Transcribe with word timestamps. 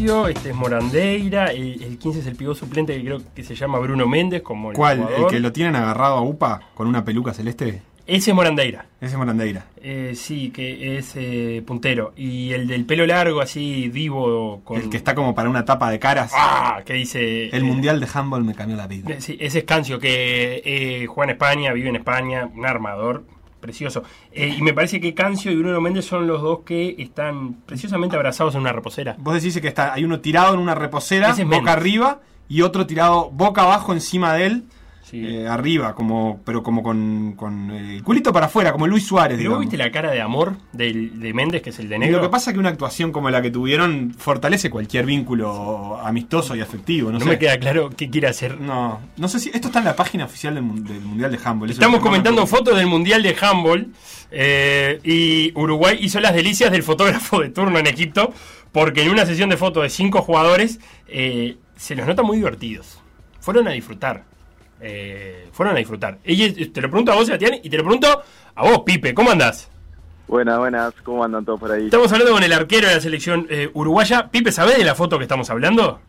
Este 0.00 0.48
es 0.48 0.54
Morandeira, 0.54 1.48
el, 1.48 1.82
el 1.82 1.98
15 1.98 2.20
es 2.20 2.26
el 2.26 2.34
pivot 2.34 2.56
suplente 2.56 2.96
que 2.96 3.04
creo 3.04 3.20
que 3.34 3.44
se 3.44 3.54
llama 3.54 3.78
Bruno 3.80 4.06
Méndez, 4.06 4.40
como 4.40 4.70
el 4.70 4.76
¿Cuál? 4.76 5.06
¿El 5.14 5.26
que 5.26 5.40
lo 5.40 5.52
tienen 5.52 5.76
agarrado 5.76 6.16
a 6.16 6.22
UPA 6.22 6.58
con 6.74 6.86
una 6.86 7.04
peluca 7.04 7.34
celeste? 7.34 7.82
Ese 8.06 8.30
es 8.30 8.34
Morandeira. 8.34 8.86
Ese 8.98 9.12
es 9.12 9.18
Morandeira. 9.18 9.66
Eh, 9.76 10.14
sí, 10.16 10.50
que 10.50 10.96
es 10.96 11.12
eh, 11.16 11.62
puntero. 11.66 12.14
Y 12.16 12.50
el 12.52 12.66
del 12.66 12.86
pelo 12.86 13.06
largo, 13.06 13.42
así, 13.42 13.90
vivo, 13.90 14.62
con... 14.64 14.80
El 14.80 14.88
que 14.88 14.96
está 14.96 15.14
como 15.14 15.34
para 15.34 15.50
una 15.50 15.66
tapa 15.66 15.90
de 15.90 15.98
caras. 15.98 16.32
¡Ah! 16.34 16.80
Que 16.86 16.94
dice... 16.94 17.50
El 17.54 17.62
eh, 17.62 17.66
Mundial 17.66 18.00
de 18.00 18.08
Handball 18.12 18.42
me 18.42 18.54
cambió 18.54 18.78
la 18.78 18.86
vida. 18.86 19.20
Sí, 19.20 19.36
ese 19.38 19.58
es 19.58 19.64
Cancio, 19.64 19.98
que 19.98 20.62
eh, 20.64 21.06
juega 21.08 21.30
en 21.30 21.36
España, 21.36 21.72
vive 21.74 21.90
en 21.90 21.96
España, 21.96 22.50
un 22.52 22.64
armador 22.64 23.24
precioso. 23.60 24.02
Eh, 24.32 24.54
y 24.58 24.62
me 24.62 24.72
parece 24.72 25.00
que 25.00 25.14
Cancio 25.14 25.52
y 25.52 25.56
Bruno 25.56 25.80
Méndez 25.80 26.06
son 26.06 26.26
los 26.26 26.42
dos 26.42 26.60
que 26.60 26.96
están 26.98 27.54
preciosamente 27.66 28.16
abrazados 28.16 28.54
en 28.54 28.62
una 28.62 28.72
reposera. 28.72 29.16
Vos 29.18 29.34
decís 29.34 29.60
que 29.60 29.68
está, 29.68 29.92
hay 29.92 30.04
uno 30.04 30.20
tirado 30.20 30.54
en 30.54 30.60
una 30.60 30.74
reposera, 30.74 31.30
es 31.30 31.44
boca 31.46 31.72
arriba, 31.72 32.20
y 32.48 32.62
otro 32.62 32.86
tirado 32.86 33.30
boca 33.30 33.62
abajo 33.62 33.92
encima 33.92 34.34
de 34.34 34.46
él, 34.46 34.64
Sí. 35.10 35.26
eh, 35.26 35.48
arriba, 35.48 35.94
como 35.94 36.40
pero 36.44 36.62
como 36.62 36.82
con, 36.82 37.32
con 37.36 37.70
el 37.72 38.02
culito 38.04 38.32
para 38.32 38.46
afuera, 38.46 38.70
como 38.72 38.86
Luis 38.86 39.04
Suárez. 39.06 39.38
Pero 39.38 39.50
vos 39.50 39.60
viste 39.60 39.76
la 39.76 39.90
cara 39.90 40.12
de 40.12 40.20
amor 40.20 40.54
del, 40.72 41.18
de 41.18 41.34
Méndez, 41.34 41.62
que 41.62 41.70
es 41.70 41.78
el 41.80 41.88
de 41.88 41.96
Y 41.96 41.98
negro. 41.98 42.18
lo 42.18 42.22
que 42.22 42.28
pasa 42.30 42.50
es 42.50 42.54
que 42.54 42.60
una 42.60 42.68
actuación 42.68 43.10
como 43.10 43.28
la 43.30 43.42
que 43.42 43.50
tuvieron 43.50 44.14
fortalece 44.16 44.70
cualquier 44.70 45.06
vínculo 45.06 45.98
amistoso 46.02 46.54
y 46.54 46.60
afectivo. 46.60 47.10
No, 47.10 47.18
no 47.18 47.24
sé. 47.24 47.30
me 47.30 47.38
queda 47.38 47.58
claro 47.58 47.90
qué 47.90 48.08
quiere 48.08 48.28
hacer. 48.28 48.60
No, 48.60 49.00
no 49.16 49.28
sé 49.28 49.40
si 49.40 49.50
esto 49.52 49.66
está 49.68 49.80
en 49.80 49.86
la 49.86 49.96
página 49.96 50.26
oficial 50.26 50.54
del, 50.54 50.62
mun- 50.62 50.84
del 50.84 51.00
Mundial 51.00 51.32
de 51.32 51.38
Handball. 51.44 51.70
Estamos 51.70 51.98
es 51.98 52.02
comentando 52.04 52.46
fotos 52.46 52.76
del 52.76 52.86
Mundial 52.86 53.22
de 53.22 53.36
Handball 53.40 53.88
eh, 54.30 55.00
y 55.02 55.52
Uruguay 55.58 55.98
hizo 56.00 56.20
las 56.20 56.34
delicias 56.34 56.70
del 56.70 56.82
fotógrafo 56.82 57.40
de 57.40 57.48
turno 57.48 57.78
en 57.78 57.86
Egipto 57.88 58.32
porque 58.72 59.02
en 59.02 59.10
una 59.10 59.26
sesión 59.26 59.50
de 59.50 59.56
fotos 59.56 59.82
de 59.82 59.90
cinco 59.90 60.22
jugadores 60.22 60.78
eh, 61.08 61.56
se 61.76 61.96
los 61.96 62.06
nota 62.06 62.22
muy 62.22 62.36
divertidos. 62.36 63.00
Fueron 63.40 63.66
a 63.66 63.72
disfrutar. 63.72 64.29
Eh, 64.80 65.48
fueron 65.52 65.74
a 65.74 65.78
disfrutar. 65.78 66.18
Y 66.24 66.66
te 66.66 66.80
lo 66.80 66.88
pregunto 66.88 67.12
a 67.12 67.16
vos, 67.16 67.26
Sebastián, 67.26 67.54
y 67.62 67.68
te 67.68 67.76
lo 67.76 67.84
pregunto 67.84 68.22
a 68.54 68.62
vos, 68.62 68.80
Pipe. 68.84 69.14
¿Cómo 69.14 69.30
andás? 69.30 69.70
Buenas, 70.26 70.58
buenas, 70.58 70.94
¿cómo 71.02 71.24
andan 71.24 71.44
todos 71.44 71.58
por 71.58 71.72
ahí? 71.72 71.86
Estamos 71.86 72.12
hablando 72.12 72.32
con 72.34 72.42
el 72.44 72.52
arquero 72.52 72.88
de 72.88 72.94
la 72.94 73.00
selección 73.00 73.46
eh, 73.50 73.68
uruguaya. 73.74 74.28
Pipe, 74.30 74.52
¿sabés 74.52 74.78
de 74.78 74.84
la 74.84 74.94
foto 74.94 75.18
que 75.18 75.24
estamos 75.24 75.50
hablando? 75.50 76.00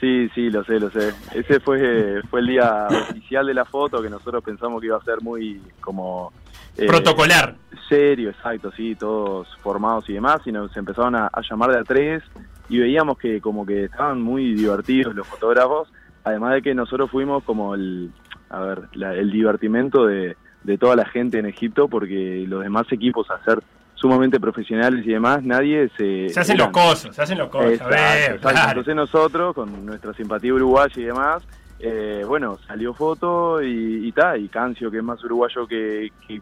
Sí, 0.00 0.28
sí, 0.34 0.50
lo 0.50 0.64
sé, 0.64 0.80
lo 0.80 0.90
sé. 0.90 1.12
Ese 1.34 1.60
fue, 1.60 2.20
fue 2.30 2.40
el 2.40 2.46
día 2.46 2.86
oficial 3.10 3.46
de 3.46 3.54
la 3.54 3.64
foto 3.64 4.02
que 4.02 4.10
nosotros 4.10 4.42
pensamos 4.42 4.80
que 4.80 4.86
iba 4.88 4.96
a 4.96 5.04
ser 5.04 5.20
muy 5.22 5.60
como... 5.80 6.32
eh, 6.76 6.86
Protocolar. 6.86 7.54
Serio, 7.88 8.30
exacto, 8.30 8.72
sí, 8.76 8.94
todos 8.94 9.46
formados 9.62 10.08
y 10.08 10.14
demás, 10.14 10.40
y 10.46 10.52
nos 10.52 10.76
empezaron 10.76 11.14
a, 11.14 11.26
a 11.26 11.40
llamar 11.48 11.70
de 11.70 11.78
a 11.78 11.84
tres 11.84 12.22
y 12.68 12.78
veíamos 12.78 13.16
que 13.16 13.40
como 13.40 13.64
que 13.64 13.84
estaban 13.84 14.20
muy 14.20 14.54
divertidos 14.54 15.14
los 15.14 15.26
fotógrafos, 15.26 15.88
además 16.26 16.54
de 16.54 16.62
que 16.62 16.74
nosotros 16.74 17.10
fuimos 17.10 17.42
como 17.44 17.74
el, 17.74 18.10
a 18.50 18.60
ver, 18.60 18.82
la- 18.94 19.14
el 19.14 19.30
divertimento 19.30 20.06
de, 20.06 20.36
de 20.64 20.76
toda 20.78 20.96
la 20.96 21.06
gente 21.06 21.38
en 21.38 21.46
Egipto, 21.46 21.88
porque 21.88 22.44
los 22.48 22.62
demás 22.62 22.86
equipos, 22.90 23.30
a 23.30 23.42
ser 23.44 23.62
sumamente 23.94 24.38
profesionales 24.38 25.06
y 25.06 25.12
demás, 25.12 25.42
nadie 25.42 25.88
se... 25.96 26.28
Se 26.28 26.40
hacen 26.40 26.58
los 26.58 26.68
cosos, 26.68 27.14
se 27.14 27.22
hacen 27.22 27.38
los 27.38 27.48
cosos. 27.48 27.72
Exacto, 27.72 27.94
a 27.94 27.98
ver, 27.98 28.22
exacto. 28.34 28.48
claro. 28.50 28.68
Entonces 28.70 28.94
nosotros, 28.96 29.54
con 29.54 29.86
nuestra 29.86 30.12
simpatía 30.12 30.52
uruguaya 30.52 30.92
y 31.00 31.04
demás, 31.04 31.42
eh, 31.78 32.24
bueno, 32.26 32.56
salió 32.66 32.92
foto 32.94 33.62
y, 33.62 34.08
y 34.08 34.12
ta, 34.12 34.36
y 34.36 34.48
Cancio, 34.48 34.90
que 34.90 34.96
es 34.98 35.04
más 35.04 35.22
uruguayo 35.24 35.66
que, 35.66 36.10
que 36.26 36.40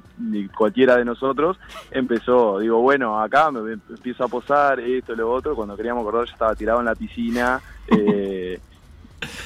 cualquiera 0.56 0.96
de 0.96 1.04
nosotros, 1.04 1.58
empezó, 1.90 2.58
digo, 2.60 2.80
bueno, 2.80 3.20
acá 3.20 3.50
me, 3.50 3.60
me 3.60 3.72
empiezo 3.72 4.24
a 4.24 4.28
posar, 4.28 4.78
esto, 4.80 5.14
lo 5.14 5.30
otro, 5.30 5.54
cuando 5.56 5.76
queríamos 5.76 6.02
acordar 6.02 6.26
ya 6.26 6.32
estaba 6.32 6.54
tirado 6.54 6.78
en 6.80 6.86
la 6.86 6.94
piscina, 6.94 7.60
eh, 7.88 8.23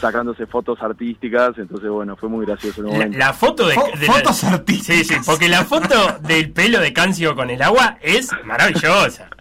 sacándose 0.01 0.47
fotos 0.47 0.81
artísticas, 0.83 1.59
entonces 1.59 1.91
bueno, 1.91 2.17
fue 2.17 2.29
muy 2.29 2.47
gracioso 2.47 2.81
el 2.81 2.87
La, 2.87 2.93
momento. 2.93 3.19
la 3.19 3.33
foto 3.33 3.67
de, 3.69 3.75
Fo- 3.75 3.99
de 3.99 4.07
la- 4.07 4.13
fotos 4.13 4.45
artísticas. 4.45 4.97
Sí, 4.97 5.05
sí, 5.05 5.21
porque 5.27 5.49
la 5.49 5.65
foto 5.65 6.19
del 6.23 6.51
pelo 6.53 6.81
de 6.81 6.93
Cancio 6.93 7.35
con 7.35 7.51
el 7.51 7.61
agua 7.63 7.99
es 8.01 8.31
maravillosa. 8.45 9.29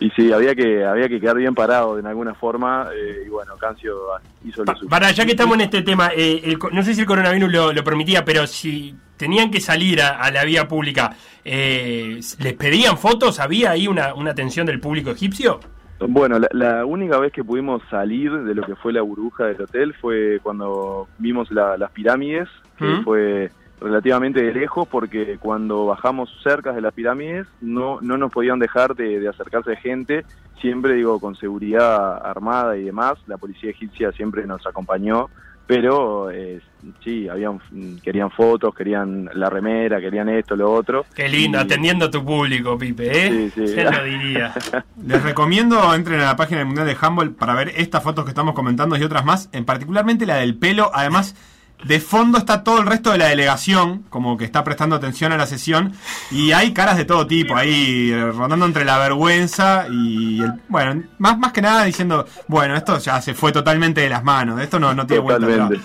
Y 0.00 0.10
sí, 0.10 0.32
había 0.32 0.54
que 0.54 0.84
había 0.84 1.08
que 1.08 1.18
quedar 1.20 1.36
bien 1.36 1.54
parado 1.54 1.96
de 1.96 2.08
alguna 2.08 2.34
forma, 2.34 2.88
eh, 2.94 3.24
y 3.26 3.28
bueno, 3.28 3.56
Cancio 3.56 3.96
hizo 4.44 4.64
lo 4.64 4.74
suyo. 4.76 4.88
para, 4.88 5.10
ya 5.10 5.24
que 5.24 5.32
estamos 5.32 5.54
en 5.56 5.62
este 5.62 5.82
tema, 5.82 6.10
eh, 6.14 6.40
el 6.44 6.58
no 6.72 6.82
sé 6.82 6.94
si 6.94 7.00
el 7.00 7.06
coronavirus 7.06 7.50
lo, 7.50 7.72
lo 7.72 7.84
permitía, 7.84 8.24
pero 8.24 8.46
si 8.46 8.94
tenían 9.16 9.50
que 9.50 9.60
salir 9.60 10.00
a, 10.00 10.20
a 10.20 10.30
la 10.30 10.44
vía 10.44 10.68
pública, 10.68 11.16
eh, 11.44 12.20
¿les 12.38 12.52
pedían 12.54 12.98
fotos? 12.98 13.40
¿Había 13.40 13.70
ahí 13.72 13.88
una, 13.88 14.14
una 14.14 14.30
atención 14.30 14.66
del 14.66 14.78
público 14.78 15.10
egipcio? 15.10 15.58
Bueno, 16.00 16.38
la, 16.38 16.48
la 16.52 16.86
única 16.86 17.18
vez 17.18 17.32
que 17.32 17.42
pudimos 17.42 17.82
salir 17.90 18.32
de 18.32 18.54
lo 18.54 18.62
que 18.62 18.76
fue 18.76 18.92
la 18.92 19.02
burbuja 19.02 19.46
del 19.46 19.60
hotel 19.62 19.94
fue 19.94 20.38
cuando 20.42 21.08
vimos 21.18 21.50
la- 21.50 21.76
las 21.76 21.90
pirámides, 21.90 22.48
que 22.76 22.84
¿Mm? 22.84 23.04
fue 23.04 23.50
relativamente 23.80 24.42
de 24.42 24.52
lejos 24.52 24.86
porque 24.88 25.38
cuando 25.38 25.86
bajamos 25.86 26.30
cerca 26.42 26.72
de 26.72 26.80
las 26.80 26.92
pirámides 26.94 27.46
no, 27.60 28.00
no 28.00 28.16
nos 28.16 28.32
podían 28.32 28.58
dejar 28.58 28.94
de, 28.94 29.20
de 29.20 29.28
acercarse 29.28 29.76
gente, 29.76 30.24
siempre 30.60 30.94
digo 30.94 31.20
con 31.20 31.34
seguridad 31.36 32.24
armada 32.24 32.76
y 32.76 32.84
demás, 32.84 33.14
la 33.26 33.38
policía 33.38 33.70
egipcia 33.70 34.12
siempre 34.12 34.46
nos 34.46 34.66
acompañó, 34.66 35.30
pero 35.68 36.30
eh, 36.30 36.60
sí, 37.04 37.28
habían, 37.28 37.60
querían 38.02 38.30
fotos, 38.30 38.74
querían 38.74 39.28
la 39.34 39.50
remera, 39.50 40.00
querían 40.00 40.30
esto, 40.30 40.56
lo 40.56 40.72
otro. 40.72 41.04
Qué 41.14 41.28
lindo, 41.28 41.58
Y- 41.58 41.60
atendiendo 41.60 42.06
a 42.06 42.10
tu 42.10 42.24
público, 42.24 42.78
Pipe, 42.78 43.06
¿eh? 43.26 43.50
Sí, 43.54 43.66
sí. 43.66 43.74
¿Quién 43.74 43.90
lo 43.92 44.02
diría? 44.02 44.54
Les 45.06 45.22
recomiendo 45.22 45.94
entren 45.94 46.20
a 46.20 46.24
la 46.24 46.36
página 46.36 46.58
del 46.60 46.66
Mundial 46.68 46.86
de 46.86 46.96
Handball 46.98 47.32
para 47.34 47.52
ver 47.54 47.72
estas 47.76 48.02
fotos 48.02 48.24
que 48.24 48.30
estamos 48.30 48.54
comentando 48.54 48.96
y 48.96 49.02
otras 49.02 49.26
más, 49.26 49.50
en 49.52 49.66
particularmente 49.66 50.24
la 50.24 50.36
del 50.36 50.56
pelo. 50.56 50.90
Además, 50.94 51.36
de 51.84 52.00
fondo 52.00 52.38
está 52.38 52.64
todo 52.64 52.80
el 52.80 52.86
resto 52.86 53.12
de 53.12 53.18
la 53.18 53.26
delegación, 53.26 54.04
como 54.10 54.36
que 54.36 54.44
está 54.44 54.64
prestando 54.64 54.96
atención 54.96 55.32
a 55.32 55.36
la 55.36 55.46
sesión, 55.46 55.92
y 56.30 56.52
hay 56.52 56.72
caras 56.72 56.96
de 56.96 57.04
todo 57.04 57.26
tipo 57.26 57.56
ahí, 57.56 58.10
eh, 58.10 58.32
rondando 58.32 58.66
entre 58.66 58.84
la 58.84 58.98
vergüenza 58.98 59.86
y 59.90 60.40
el, 60.42 60.52
bueno, 60.68 61.04
más, 61.18 61.38
más 61.38 61.52
que 61.52 61.62
nada 61.62 61.84
diciendo, 61.84 62.26
bueno, 62.48 62.74
esto 62.76 62.98
ya 62.98 63.20
se 63.20 63.34
fue 63.34 63.52
totalmente 63.52 64.00
de 64.00 64.08
las 64.08 64.24
manos, 64.24 64.60
esto 64.60 64.78
no, 64.80 64.92
no 64.94 65.06
tiene 65.06 65.22
vuelta 65.22 65.46
atrás. 65.46 65.80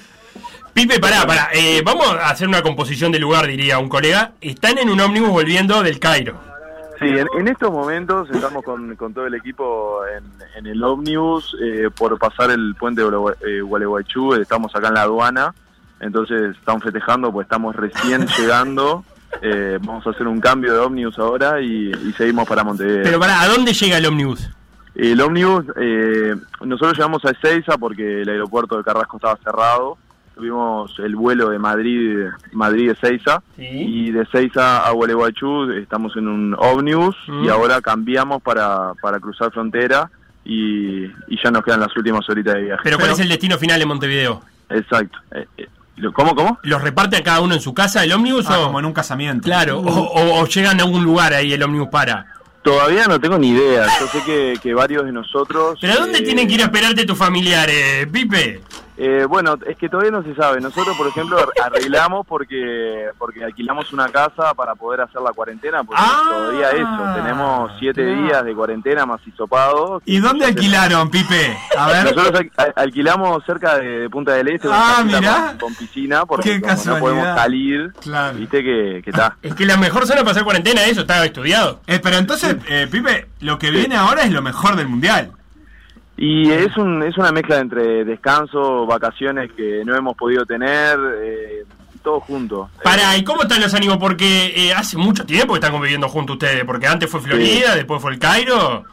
Pipe, 0.73 0.99
pará, 0.99 1.27
pará. 1.27 1.49
eh, 1.53 1.83
vamos 1.85 2.07
a 2.07 2.29
hacer 2.31 2.47
una 2.47 2.63
composición 2.63 3.11
de 3.11 3.19
lugar, 3.19 3.45
diría 3.45 3.77
un 3.77 3.89
colega. 3.89 4.31
Están 4.41 4.79
en 4.79 4.89
un 4.89 4.99
ómnibus 4.99 5.29
volviendo 5.29 5.83
del 5.83 5.99
Cairo. 5.99 6.41
Sí, 6.99 7.05
en, 7.09 7.27
en 7.37 7.47
estos 7.47 7.71
momentos 7.71 8.27
estamos 8.31 8.63
con, 8.63 8.95
con 8.95 9.13
todo 9.13 9.27
el 9.27 9.35
equipo 9.35 9.99
en, 10.07 10.23
en 10.57 10.65
el 10.65 10.83
ómnibus 10.83 11.55
eh, 11.63 11.91
por 11.95 12.17
pasar 12.17 12.49
el 12.49 12.73
puente 12.73 13.01
de 13.03 13.07
Gualeguay- 13.07 13.62
Gualeguaychú, 13.68 14.33
estamos 14.33 14.75
acá 14.75 14.88
en 14.88 14.94
la 14.95 15.01
aduana, 15.03 15.53
entonces 16.03 16.55
estamos 16.57 16.83
festejando, 16.83 17.31
pues 17.31 17.45
estamos 17.45 17.75
recién 17.75 18.27
llegando, 18.38 19.03
eh, 19.41 19.79
vamos 19.81 20.05
a 20.05 20.11
hacer 20.11 20.27
un 20.27 20.39
cambio 20.39 20.73
de 20.73 20.79
ómnibus 20.79 21.17
ahora 21.19 21.59
y, 21.61 21.91
y 21.91 22.11
seguimos 22.13 22.47
para 22.47 22.63
Montevideo. 22.63 23.03
Pero 23.03 23.19
pará, 23.19 23.41
¿a 23.41 23.47
dónde 23.47 23.73
llega 23.73 23.97
el 23.97 24.05
ómnibus? 24.05 24.50
El 24.95 25.19
ómnibus, 25.21 25.65
eh, 25.81 26.35
nosotros 26.61 26.94
llegamos 26.97 27.25
a 27.25 27.31
Ezeiza 27.31 27.77
porque 27.79 28.21
el 28.21 28.29
aeropuerto 28.29 28.77
de 28.77 28.83
Carrasco 28.83 29.17
estaba 29.17 29.38
cerrado, 29.44 29.97
tuvimos 30.35 30.94
el 31.00 31.15
vuelo 31.15 31.50
de 31.50 31.57
Madrid, 31.59 32.25
Madrid-Ezeiza, 32.51 33.41
Sí. 33.56 33.63
y 33.67 34.11
de 34.11 34.25
Seiza 34.27 34.85
a 34.85 34.91
Gualeguaychú 34.91 35.71
estamos 35.71 36.15
en 36.15 36.27
un 36.27 36.56
ómnibus 36.57 37.15
Mm. 37.27 37.45
y 37.45 37.49
ahora 37.49 37.81
cambiamos 37.81 38.41
para, 38.41 38.94
para 39.01 39.19
cruzar 39.19 39.51
frontera 39.51 40.09
y, 40.45 41.06
y 41.06 41.44
ya 41.44 41.49
nos 41.51 41.63
quedan 41.63 41.79
las 41.79 41.95
últimas 41.97 42.27
horitas 42.29 42.53
de 42.56 42.61
viaje. 42.63 42.81
Pero 42.83 42.97
¿cuál 42.97 43.11
es 43.11 43.19
el 43.19 43.29
destino 43.29 43.57
final 43.57 43.81
en 43.81 43.88
Montevideo? 43.88 44.41
Exacto. 44.69 45.17
Eh, 45.31 45.45
eh, 45.57 45.67
¿Cómo, 46.13 46.36
cómo? 46.36 46.57
¿Los 46.63 46.81
reparte 46.81 47.18
a 47.18 47.24
cada 47.24 47.42
uno 47.42 47.54
en 47.54 47.62
su 47.62 47.74
casa 47.74 48.04
el 48.04 48.12
ómnibus 48.12 48.45
Ah, 48.50 48.60
o...? 48.60 48.63
como 48.66 48.80
en 48.80 48.86
un 48.86 48.94
casamiento. 48.94 49.44
Claro, 49.45 49.80
o, 49.80 49.84
o- 49.92 50.42
o 50.42 50.48
llegan 50.48 50.80
a 50.80 50.84
algún 50.84 51.04
lugar 51.04 51.34
ahí 51.34 51.54
el 51.54 51.62
ómnibus 51.63 51.90
para. 51.90 52.25
Todavía 52.63 53.06
no 53.07 53.19
tengo 53.19 53.38
ni 53.38 53.50
idea. 53.50 53.86
Yo 54.00 54.07
sé 54.07 54.24
que, 54.25 54.54
que 54.62 54.74
varios 54.74 55.06
de 55.06 55.12
nosotros... 55.12 55.78
¿Pero 55.81 55.94
a 55.94 55.98
dónde 55.98 56.19
eh, 56.19 56.22
tienen 56.22 56.48
que 56.48 56.54
ir 56.54 56.62
a 56.62 56.66
esperarte 56.66 57.06
tus 57.06 57.18
familiares, 57.18 58.07
Pipe? 58.12 58.62
Eh, 58.98 59.25
bueno, 59.28 59.56
es 59.66 59.75
que 59.78 59.90
todavía 59.90 60.12
no 60.12 60.22
se 60.24 60.36
sabe. 60.36 60.62
Nosotros, 60.62 60.95
por 60.98 61.07
ejemplo, 61.07 61.38
ar- 61.40 61.50
arreglamos 61.74 62.25
porque 62.28 63.07
porque 63.18 63.44
alquilamos 63.44 63.92
una 63.92 64.07
casa 64.10 64.54
para 64.54 64.75
poder 64.75 65.01
hacer 65.01 65.22
la 65.22 65.31
cuarentena, 65.31 65.84
porque 65.84 66.01
Ah, 66.04 66.22
todavía 66.30 66.69
eso, 66.72 67.16
tenemos 67.16 67.72
siete 67.80 68.04
claro. 68.04 68.22
días 68.24 68.45
de 68.45 68.54
cuarentena 68.54 69.06
más 69.06 69.25
hisopado. 69.28 70.01
¿Y 70.06 70.19
dónde 70.19 70.45
alquilaron, 70.45 71.10
Pipe? 71.10 71.57
A 71.78 71.88
ver. 71.88 72.04
Nosotros 72.16 72.40
al- 72.40 72.51
al- 72.66 72.74
alquilamos 72.75 73.44
cerca 73.45 73.78
de, 73.78 74.00
de 74.01 74.10
Punta 74.10 74.34
del 74.34 74.48
Este, 74.50 74.68
Ah, 74.72 75.01
mirá. 75.06 75.48
con, 75.50 75.57
con 75.69 75.75
piscina, 75.75 76.25
porque 76.25 76.60
no 76.60 77.00
podemos 77.00 77.25
salir, 77.36 77.92
Claro. 78.01 78.38
viste 78.38 78.63
que, 78.63 79.01
que 79.04 79.10
está. 79.10 79.38
Es 79.42 79.56
que 79.56 79.66
la 79.66 79.78
mejor 79.78 80.06
zona 80.06 80.22
para 80.22 80.31
hacer 80.31 80.44
cuarentena, 80.44 80.84
eso 80.86 81.01
está 81.01 81.24
estudiado. 81.25 81.81
Eh, 81.88 82.00
pero 82.01 82.18
entonces, 82.18 82.57
eh, 82.69 82.88
Pipe, 82.92 83.28
lo 83.40 83.57
que 83.57 83.72
viene 83.72 83.95
ahora 83.95 84.24
es 84.24 84.31
lo 84.31 84.42
mejor 84.42 84.75
del 84.75 84.88
mundial. 84.88 85.31
Y 86.15 86.51
es, 86.51 86.77
un, 86.77 87.01
es 87.04 87.18
una 87.18 87.31
mezcla 87.31 87.60
entre 87.60 88.06
descanso, 88.06 88.86
vacaciones 88.86 89.51
que 89.54 89.83
no 89.83 89.95
hemos 89.95 90.15
podido 90.15 90.45
tener, 90.45 91.00
eh, 91.21 91.65
todo 92.04 92.19
junto. 92.19 92.69
Para, 92.83 93.18
¿y 93.18 93.24
cómo 93.24 93.44
están 93.44 93.62
los 93.62 93.74
ánimos? 93.74 93.98
Porque 93.98 94.54
eh, 94.56 94.74
hace 94.74 94.98
mucho 94.98 95.25
tiempo 95.25 95.54
que 95.54 95.57
están 95.57 95.71
conviviendo 95.71 96.07
juntos 96.07 96.36
ustedes, 96.36 96.63
porque 96.65 96.86
antes 96.86 97.10
fue 97.10 97.21
Florida, 97.21 97.75
después 97.75 98.01
fue 98.01 98.12
el 98.12 98.19
Cairo. 98.19 98.83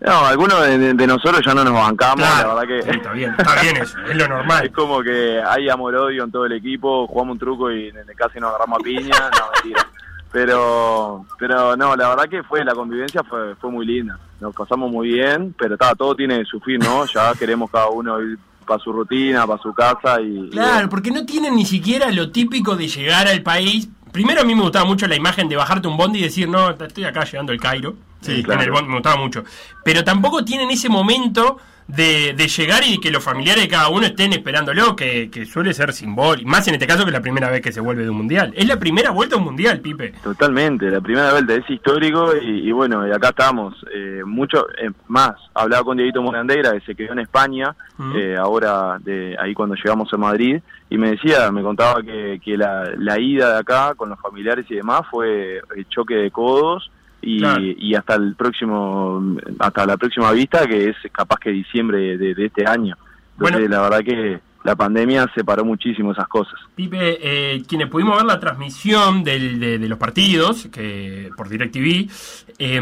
No, 0.00 0.26
algunos 0.26 0.60
de, 0.60 1.06
nosotros 1.06 1.40
ya 1.44 1.54
no 1.54 1.64
nos 1.64 1.72
bancamos, 1.72 2.16
Claro, 2.16 2.54
la 2.54 2.54
verdad 2.54 2.84
sí, 2.84 2.90
que 2.90 2.96
está 2.98 3.12
bien, 3.12 3.34
está 3.38 3.62
bien 3.62 3.76
eso, 3.78 3.98
es 4.00 4.16
lo 4.16 4.24
es 4.24 4.28
normal. 4.28 4.70
como 4.70 5.02
que 5.02 5.40
hay 5.42 5.70
amor-odio 5.70 6.24
en 6.24 6.30
todo 6.30 6.44
el 6.44 6.52
equipo, 6.52 7.06
jugamos 7.06 7.34
un 7.34 7.38
truco 7.38 7.72
y 7.72 7.92
casi 8.14 8.38
nos 8.38 8.50
agarramos 8.50 8.80
a 8.80 8.82
piña, 8.82 9.18
no, 9.18 9.50
mentira. 9.54 9.86
Pero, 10.30 11.24
pero 11.38 11.76
no, 11.78 11.96
la 11.96 12.10
verdad 12.10 12.28
que 12.28 12.42
fue, 12.42 12.62
la 12.62 12.74
convivencia 12.74 13.22
fue, 13.24 13.54
fue 13.54 13.70
muy 13.70 13.86
linda, 13.86 14.18
nos 14.40 14.54
pasamos 14.54 14.90
muy 14.90 15.08
bien, 15.08 15.54
pero 15.58 15.74
está, 15.74 15.94
todo 15.94 16.14
tiene 16.14 16.44
su 16.44 16.60
fin, 16.60 16.78
¿no? 16.78 17.06
Ya 17.06 17.32
queremos 17.34 17.70
cada 17.70 17.88
uno 17.88 18.20
ir 18.20 18.38
para 18.66 18.82
su 18.82 18.92
rutina, 18.92 19.46
para 19.46 19.62
su 19.62 19.72
casa 19.72 20.20
y... 20.20 20.50
Claro, 20.50 20.88
porque 20.88 21.10
no 21.10 21.24
tienen 21.24 21.54
ni 21.54 21.64
siquiera 21.64 22.10
lo 22.10 22.30
típico 22.30 22.76
de 22.76 22.88
llegar 22.88 23.28
al 23.28 23.42
país. 23.42 23.88
Primero 24.12 24.40
a 24.40 24.44
mí 24.44 24.54
me 24.54 24.62
gustaba 24.62 24.84
mucho 24.84 25.06
la 25.06 25.16
imagen 25.16 25.48
de 25.48 25.56
bajarte 25.56 25.88
un 25.88 25.96
bondi 25.96 26.18
y 26.18 26.22
decir, 26.22 26.48
no, 26.48 26.70
estoy 26.70 27.04
acá 27.04 27.24
llegando 27.24 27.52
al 27.52 27.60
Cairo. 27.60 27.94
Sí, 28.20 28.36
en 28.36 28.42
claro. 28.42 28.62
el 28.62 28.70
bondi 28.70 28.88
me 28.88 28.94
gustaba 28.94 29.16
mucho. 29.16 29.44
Pero 29.84 30.02
tampoco 30.04 30.44
tienen 30.44 30.70
ese 30.70 30.88
momento 30.88 31.58
de, 31.88 32.34
de 32.34 32.48
llegar 32.48 32.82
y 32.84 32.98
que 32.98 33.10
los 33.10 33.22
familiares 33.22 33.62
de 33.62 33.68
cada 33.68 33.88
uno 33.88 34.06
estén 34.06 34.32
esperándolo, 34.32 34.96
que, 34.96 35.30
que 35.30 35.44
suele 35.46 35.72
ser 35.72 35.92
simbólico. 35.92 36.48
Más 36.48 36.66
en 36.68 36.74
este 36.74 36.86
caso 36.86 37.04
que 37.04 37.10
es 37.10 37.14
la 37.14 37.20
primera 37.22 37.50
vez 37.50 37.60
que 37.60 37.72
se 37.72 37.80
vuelve 37.80 38.02
de 38.02 38.10
un 38.10 38.16
mundial. 38.16 38.52
Es 38.56 38.66
la 38.66 38.78
primera 38.78 39.10
vuelta 39.10 39.36
a 39.36 39.38
un 39.38 39.44
mundial, 39.44 39.80
Pipe. 39.80 40.14
Totalmente, 40.22 40.90
la 40.90 41.00
primera 41.00 41.32
vuelta 41.32 41.54
es 41.54 41.68
histórico 41.70 42.36
y, 42.36 42.68
y 42.68 42.72
bueno, 42.72 43.06
y 43.06 43.12
acá 43.12 43.28
estamos. 43.28 43.74
Eh, 43.94 44.22
mucho 44.24 44.66
eh, 44.78 44.90
más, 45.08 45.34
hablaba 45.54 45.84
con 45.84 45.96
Dieguito 45.96 46.22
Morandeira, 46.22 46.72
que 46.72 46.80
se 46.80 46.94
quedó 46.94 47.12
en 47.12 47.20
España, 47.20 47.74
eh, 48.14 48.36
ahora 48.36 48.98
de 49.00 49.36
ahí 49.40 49.54
cuando 49.54 49.74
llegamos 49.74 50.12
a 50.12 50.16
Madrid, 50.16 50.60
y 50.90 50.98
me 50.98 51.10
decía, 51.10 51.50
me 51.50 51.62
contaba 51.62 52.02
que, 52.02 52.40
que 52.44 52.56
la, 52.56 52.90
la 52.98 53.18
ida 53.18 53.54
de 53.54 53.58
acá 53.60 53.94
con 53.94 54.08
los 54.08 54.20
familiares 54.20 54.66
y 54.68 54.74
demás 54.74 55.02
fue 55.10 55.60
el 55.76 55.88
choque 55.88 56.14
de 56.14 56.30
codos 56.30 56.90
y, 57.26 57.38
Claro. 57.40 57.60
y 57.62 57.94
hasta 57.94 58.14
el 58.14 58.34
próximo, 58.36 59.36
hasta 59.58 59.84
la 59.84 59.96
próxima 59.96 60.30
vista, 60.32 60.66
que 60.66 60.90
es 60.90 60.96
capaz 61.12 61.38
que 61.40 61.50
diciembre 61.50 62.16
de, 62.16 62.34
de 62.34 62.46
este 62.46 62.64
año. 62.66 62.96
Entonces, 63.32 63.58
Bueno. 63.58 63.68
la 63.68 63.82
verdad 63.82 63.98
que 64.04 64.38
la 64.66 64.76
pandemia 64.76 65.26
separó 65.34 65.64
muchísimo 65.64 66.12
esas 66.12 66.28
cosas. 66.28 66.54
Pipe, 66.74 66.98
eh, 67.22 67.62
quienes 67.66 67.88
pudimos 67.88 68.16
ver 68.16 68.26
la 68.26 68.38
transmisión 68.38 69.24
del- 69.24 69.58
de, 69.58 69.78
de 69.78 69.88
los 69.88 69.98
partidos 69.98 70.66
que 70.70 71.30
por 71.36 71.48
DirecTV, 71.48 72.10
eh, 72.58 72.80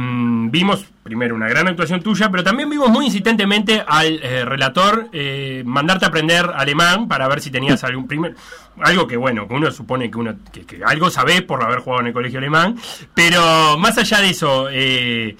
vimos 0.50 0.84
primero 1.02 1.34
una 1.34 1.48
gran 1.48 1.68
actuación 1.68 2.00
tuya, 2.02 2.30
pero 2.30 2.42
también 2.42 2.68
vimos 2.70 2.88
muy 2.88 3.04
insistentemente 3.06 3.84
al 3.86 4.18
eh, 4.22 4.44
relator 4.44 5.08
eh, 5.12 5.62
mandarte 5.66 6.06
a 6.06 6.08
aprender 6.08 6.50
alemán 6.54 7.06
para 7.06 7.28
ver 7.28 7.40
si 7.40 7.50
tenías 7.50 7.84
algún 7.84 8.08
primer 8.08 8.34
algo 8.80 9.06
que 9.06 9.16
bueno, 9.16 9.46
que 9.46 9.54
uno 9.54 9.70
supone 9.70 10.10
que 10.10 10.18
uno 10.18 10.34
que, 10.52 10.62
que 10.66 10.82
algo 10.84 11.08
sabés 11.10 11.42
por 11.42 11.62
haber 11.62 11.78
jugado 11.78 12.00
en 12.00 12.06
el 12.08 12.12
colegio 12.12 12.38
alemán, 12.40 12.74
pero 13.14 13.76
más 13.78 13.96
allá 13.98 14.20
de 14.20 14.30
eso, 14.30 14.68
eh, 14.70 15.36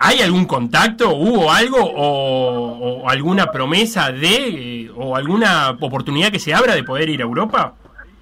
¿Hay 0.00 0.20
algún 0.20 0.44
contacto, 0.44 1.10
hubo 1.14 1.50
algo 1.50 1.78
o, 1.80 3.02
o 3.02 3.08
alguna 3.08 3.50
promesa 3.50 4.12
de 4.12 4.84
eh, 4.84 4.90
o 4.94 5.16
alguna 5.16 5.70
oportunidad 5.80 6.30
que 6.30 6.38
se 6.38 6.54
abra 6.54 6.74
de 6.74 6.84
poder 6.84 7.08
ir 7.08 7.20
a 7.20 7.24
Europa? 7.24 7.74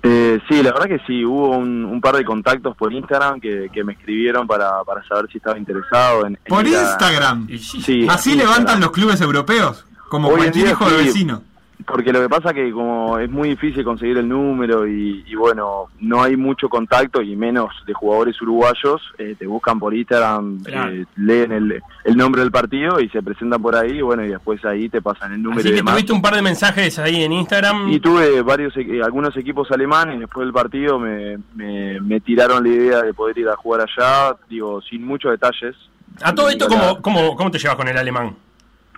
Eh, 0.02 0.38
sí, 0.48 0.62
la 0.62 0.72
verdad 0.72 0.86
que 0.86 1.00
sí, 1.06 1.24
hubo 1.24 1.50
un, 1.56 1.84
un 1.84 2.00
par 2.00 2.16
de 2.16 2.24
contactos 2.24 2.76
por 2.76 2.92
Instagram 2.92 3.40
que, 3.40 3.68
que 3.72 3.82
me 3.84 3.92
escribieron 3.94 4.46
para, 4.46 4.84
para 4.84 5.02
saber 5.06 5.26
si 5.30 5.38
estaba 5.38 5.58
interesado 5.58 6.26
en... 6.26 6.34
en 6.34 6.38
Por 6.48 6.64
a- 6.64 6.68
Instagram. 6.68 7.48
Sí, 7.48 7.58
Sí, 7.58 8.06
Así 8.08 8.30
Instagram. 8.30 8.38
levantan 8.38 8.80
los 8.80 8.90
clubes 8.92 9.20
europeos. 9.20 9.84
Como 10.08 10.28
Hoy 10.28 10.36
cualquier 10.36 10.68
hijo 10.68 10.88
de 10.88 10.98
sí. 11.00 11.04
vecino. 11.06 11.42
Porque 11.84 12.12
lo 12.12 12.20
que 12.22 12.28
pasa 12.28 12.54
que 12.54 12.72
como 12.72 13.18
es 13.18 13.30
muy 13.30 13.50
difícil 13.50 13.84
conseguir 13.84 14.16
el 14.16 14.28
número 14.28 14.86
y, 14.88 15.22
y 15.26 15.34
bueno, 15.34 15.88
no 16.00 16.22
hay 16.22 16.34
mucho 16.36 16.68
contacto 16.68 17.20
y 17.22 17.36
menos 17.36 17.70
de 17.86 17.92
jugadores 17.92 18.40
uruguayos, 18.40 19.02
eh, 19.18 19.36
te 19.38 19.46
buscan 19.46 19.78
por 19.78 19.94
Instagram, 19.94 20.62
Claro. 20.64 20.90
eh, 20.92 21.04
leen 21.16 21.52
el, 21.52 21.82
el 22.04 22.16
nombre 22.16 22.40
del 22.40 22.50
partido 22.50 22.98
y 23.00 23.08
se 23.10 23.22
presentan 23.22 23.60
por 23.60 23.76
ahí 23.76 23.98
y 23.98 24.02
bueno, 24.02 24.24
y 24.24 24.28
después 24.28 24.64
ahí 24.64 24.88
te 24.88 25.02
pasan 25.02 25.34
el 25.34 25.42
número 25.42 25.60
Así 25.60 25.68
y 25.68 25.72
que 25.72 25.76
demás. 25.76 25.94
tuviste 25.94 26.12
un 26.12 26.22
par 26.22 26.34
de 26.34 26.42
mensajes 26.42 26.98
ahí 26.98 27.22
en 27.22 27.32
Instagram. 27.32 27.88
Y 27.92 28.00
tuve 28.00 28.40
varios, 28.42 28.74
e- 28.76 29.02
algunos 29.04 29.36
equipos 29.36 29.70
alemanes, 29.70 30.18
después 30.18 30.46
del 30.46 30.54
partido 30.54 30.98
me, 30.98 31.38
me, 31.54 32.00
me 32.00 32.20
tiraron 32.20 32.62
la 32.64 32.68
idea 32.70 33.02
de 33.02 33.12
poder 33.12 33.36
ir 33.38 33.48
a 33.48 33.56
jugar 33.56 33.82
allá, 33.82 34.34
digo, 34.48 34.80
sin 34.80 35.06
muchos 35.06 35.30
detalles. 35.30 35.76
a 36.22 36.34
todo 36.34 36.48
esto, 36.48 36.66
¿cómo, 36.68 37.00
cómo, 37.02 37.36
¿cómo 37.36 37.50
te 37.50 37.58
llevas 37.58 37.76
con 37.76 37.86
el 37.86 37.96
alemán? 37.98 38.34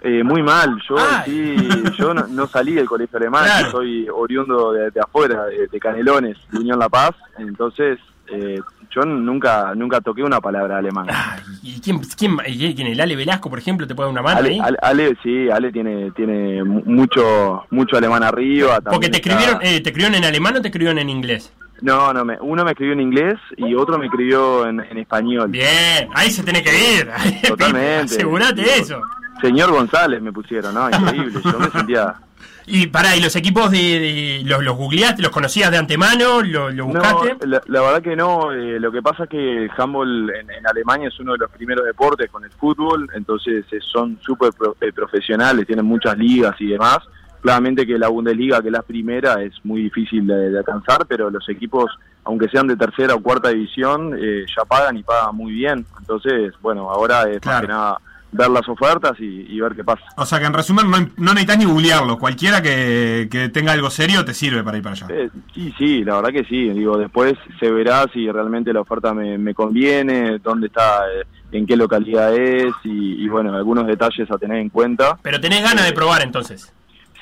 Eh, 0.02 0.22
muy 0.22 0.42
mal, 0.42 0.80
yo 0.88 0.96
sí, 1.24 1.56
yo 1.98 2.14
no, 2.14 2.26
no 2.28 2.46
salí 2.46 2.74
del 2.74 2.86
colegio 2.86 3.18
alemán, 3.18 3.44
Claro. 3.44 3.70
soy 3.72 4.08
oriundo 4.08 4.72
de, 4.72 4.90
de 4.92 5.00
afuera, 5.00 5.44
de, 5.46 5.66
de 5.66 5.80
Canelones, 5.80 6.36
de 6.52 6.58
Unión 6.58 6.78
La 6.78 6.88
Paz, 6.88 7.10
entonces 7.36 7.98
eh, 8.28 8.60
yo 8.90 9.02
nunca 9.02 9.74
nunca 9.74 10.00
toqué 10.00 10.22
una 10.22 10.40
palabra 10.40 10.78
alemana. 10.78 11.42
¿Y 11.62 11.80
quién, 11.80 12.00
quién, 12.16 12.36
quién, 12.38 12.86
el 12.86 13.00
Ale 13.00 13.16
Velasco, 13.16 13.50
por 13.50 13.58
ejemplo, 13.58 13.86
te 13.86 13.94
puede 13.94 14.06
dar 14.06 14.12
una 14.12 14.22
mano 14.22 14.38
Ale, 14.38 14.50
ahí? 14.50 14.60
Ale, 14.62 14.78
Ale, 14.82 15.16
sí, 15.22 15.50
Ale 15.50 15.72
tiene 15.72 16.10
tiene 16.12 16.62
mu- 16.62 16.82
mucho 16.84 17.64
mucho 17.70 17.96
alemán 17.96 18.22
arriba. 18.22 18.80
Porque 18.80 19.08
te 19.08 19.16
está- 19.18 19.30
escribieron, 19.30 19.60
eh, 19.62 19.80
¿te 19.80 19.90
escribieron 19.90 20.14
en 20.14 20.24
alemán 20.24 20.56
o 20.56 20.60
te 20.62 20.68
escribieron 20.68 20.98
en 20.98 21.10
inglés? 21.10 21.52
No, 21.80 22.12
no, 22.12 22.24
me, 22.24 22.36
uno 22.40 22.64
me 22.64 22.70
escribió 22.72 22.92
en 22.94 23.00
inglés 23.00 23.34
y 23.56 23.74
otro 23.74 23.98
me 23.98 24.06
escribió 24.06 24.66
en, 24.66 24.80
en 24.80 24.98
español. 24.98 25.48
Bien, 25.48 26.08
ahí 26.14 26.30
se 26.30 26.42
tiene 26.42 26.62
que 26.62 26.70
ir. 26.70 27.08
Totalmente. 27.48 28.14
Asegurate 28.14 28.62
eso. 28.78 29.00
Señor 29.40 29.70
González 29.72 30.20
me 30.22 30.32
pusieron, 30.32 30.74
¿no? 30.74 30.88
Increíble, 30.90 31.40
yo 31.44 31.58
me 31.58 31.70
sentía... 31.70 32.14
Y 32.70 32.86
pará, 32.88 33.16
¿y 33.16 33.22
los 33.22 33.34
equipos 33.34 33.70
de, 33.70 33.78
de- 33.78 34.42
los, 34.44 34.62
los 34.62 34.76
googleaste, 34.76 35.22
los 35.22 35.30
conocías 35.30 35.70
de 35.70 35.78
antemano, 35.78 36.42
lo, 36.42 36.68
lo 36.70 36.84
No, 36.86 36.92
buscaste? 37.00 37.46
la, 37.46 37.62
la 37.66 37.80
verdad 37.80 38.02
que 38.02 38.14
no. 38.14 38.52
eh, 38.52 38.78
lo 38.78 38.92
que 38.92 39.00
pasa 39.00 39.24
es 39.24 39.30
que 39.30 39.64
el 39.64 39.70
handball 39.74 40.28
en, 40.38 40.50
en 40.50 40.66
Alemania 40.66 41.08
es 41.08 41.18
uno 41.18 41.32
de 41.32 41.38
los 41.38 41.50
primeros 41.50 41.86
deportes 41.86 42.30
con 42.30 42.44
el 42.44 42.50
fútbol, 42.50 43.08
entonces 43.14 43.64
eh, 43.72 43.78
son 43.80 44.18
súper 44.20 44.52
pro- 44.52 44.76
eh, 44.82 44.92
profesionales, 44.92 45.66
tienen 45.66 45.86
muchas 45.86 46.18
ligas 46.18 46.54
y 46.60 46.66
demás. 46.66 46.98
Claramente 47.40 47.86
que 47.86 47.96
la 47.98 48.08
Bundesliga, 48.08 48.60
que 48.60 48.68
es 48.68 48.72
la 48.74 48.82
primera, 48.82 49.42
es 49.42 49.54
muy 49.64 49.84
difícil 49.84 50.26
de, 50.26 50.50
de 50.50 50.58
alcanzar, 50.58 51.06
pero 51.08 51.30
los 51.30 51.48
equipos, 51.48 51.90
aunque 52.24 52.50
sean 52.50 52.66
de 52.66 52.76
tercera 52.76 53.14
o 53.14 53.22
cuarta 53.22 53.48
división, 53.48 54.14
eh, 54.20 54.44
ya 54.54 54.66
pagan 54.66 54.98
y 54.98 55.02
pagan 55.02 55.34
muy 55.34 55.52
bien. 55.52 55.86
Entonces, 56.00 56.52
bueno, 56.60 56.90
ahora 56.90 57.22
es 57.30 57.42
más 57.46 57.62
que 57.62 57.68
nada 57.68 57.96
ver 58.30 58.50
las 58.50 58.68
ofertas 58.68 59.18
y, 59.20 59.46
y 59.48 59.60
ver 59.60 59.74
qué 59.74 59.82
pasa. 59.84 60.02
O 60.16 60.26
sea 60.26 60.38
que 60.38 60.44
en 60.46 60.52
resumen 60.52 60.90
no, 60.90 60.98
no 60.98 61.32
necesitas 61.32 61.58
ni 61.58 61.64
googlearlo. 61.64 62.18
Cualquiera 62.18 62.60
que, 62.60 63.28
que 63.30 63.48
tenga 63.48 63.72
algo 63.72 63.88
serio 63.90 64.24
te 64.24 64.34
sirve 64.34 64.62
para 64.62 64.76
ir 64.76 64.82
para 64.82 64.92
allá. 64.94 65.06
Eh, 65.10 65.30
sí, 65.54 65.74
sí, 65.78 66.04
la 66.04 66.16
verdad 66.16 66.30
que 66.30 66.44
sí. 66.44 66.68
Digo, 66.70 66.98
después 66.98 67.34
se 67.58 67.70
verá 67.70 68.04
si 68.12 68.30
realmente 68.30 68.72
la 68.72 68.80
oferta 68.82 69.14
me, 69.14 69.38
me 69.38 69.54
conviene, 69.54 70.38
dónde 70.38 70.66
está, 70.66 71.04
eh, 71.10 71.24
en 71.52 71.66
qué 71.66 71.76
localidad 71.76 72.34
es 72.36 72.74
y, 72.84 73.24
y, 73.24 73.28
bueno, 73.28 73.54
algunos 73.54 73.86
detalles 73.86 74.30
a 74.30 74.36
tener 74.36 74.58
en 74.58 74.68
cuenta. 74.68 75.18
Pero 75.22 75.40
tenés 75.40 75.62
ganas 75.62 75.86
de 75.86 75.92
probar 75.92 76.20
entonces. 76.22 76.72